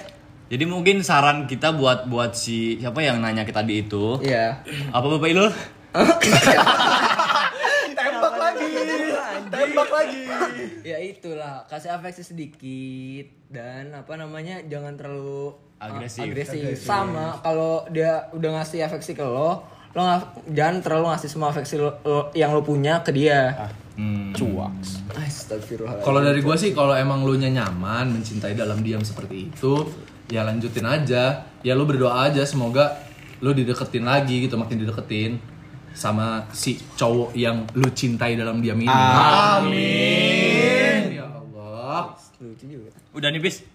Jadi 0.47 0.63
mungkin 0.63 0.95
saran 1.03 1.43
kita 1.43 1.71
buat 1.71 2.07
buat 2.07 2.31
si 2.31 2.79
siapa 2.79 2.99
yang 2.99 3.19
nanya 3.19 3.43
ke 3.43 3.51
tadi 3.51 3.83
itu, 3.83 4.15
iya 4.23 4.63
apa 4.91 5.03
Bapak 5.03 5.27
Ilul? 5.27 5.51
Lagi, 9.99 10.21
ya 10.83 10.97
itulah 10.99 11.65
kasih 11.65 11.89
afeksi 11.91 12.23
sedikit 12.23 13.25
dan 13.47 13.89
apa 13.91 14.13
namanya 14.13 14.61
jangan 14.63 14.93
terlalu 14.93 15.49
uh, 15.49 15.83
Agresif. 15.83 16.23
agresif. 16.23 16.77
sama 16.79 17.37
kalau 17.39 17.85
dia 17.87 18.29
udah 18.31 18.49
ngasih 18.55 18.83
afeksi 18.83 19.11
ke 19.11 19.21
lo 19.21 19.63
lo 19.89 19.99
nggak- 19.99 20.51
jangan 20.51 20.77
terlalu 20.79 21.05
ngasih 21.09 21.25
semua 21.27 21.49
afeksi 21.49 21.75
lo, 21.75 21.89
lo- 22.01 22.29
yang 22.31 22.51
lo 22.51 22.61
punya 22.61 23.01
ke 23.01 23.11
dia 23.11 23.55
Hmm. 23.97 24.29
Cuaks. 24.29 25.09
Kalau 25.99 26.21
dari 26.21 26.37
gue 26.39 26.53
sih 26.53 26.69
kalau 26.71 26.93
emang 26.93 27.25
lu 27.25 27.33
nya 27.33 27.49
nyaman 27.49 28.05
mencintai 28.11 28.53
dalam 28.53 28.77
diam 28.79 29.01
seperti 29.01 29.49
itu, 29.49 29.73
ya 30.27 30.45
lanjutin 30.45 30.85
aja. 30.85 31.23
Ya 31.59 31.73
lu 31.73 31.81
berdoa 31.83 32.29
aja 32.29 32.45
semoga 32.45 32.93
lu 33.39 33.51
dideketin 33.51 34.05
lagi 34.05 34.45
gitu, 34.45 34.53
makin 34.53 34.77
dideketin 34.77 35.41
sama 35.97 36.45
si 36.53 36.77
cowok 36.77 37.33
yang 37.33 37.65
lu 37.73 37.89
cintai 37.89 38.37
dalam 38.37 38.61
diam 38.61 38.77
ini. 38.77 38.85
Amin. 39.57 41.01
Ya 41.17 41.25
Allah. 41.25 42.13
lucu 42.37 42.69
juga 42.69 42.93
Udah 43.17 43.33
nih, 43.33 43.41
Bis. 43.41 43.65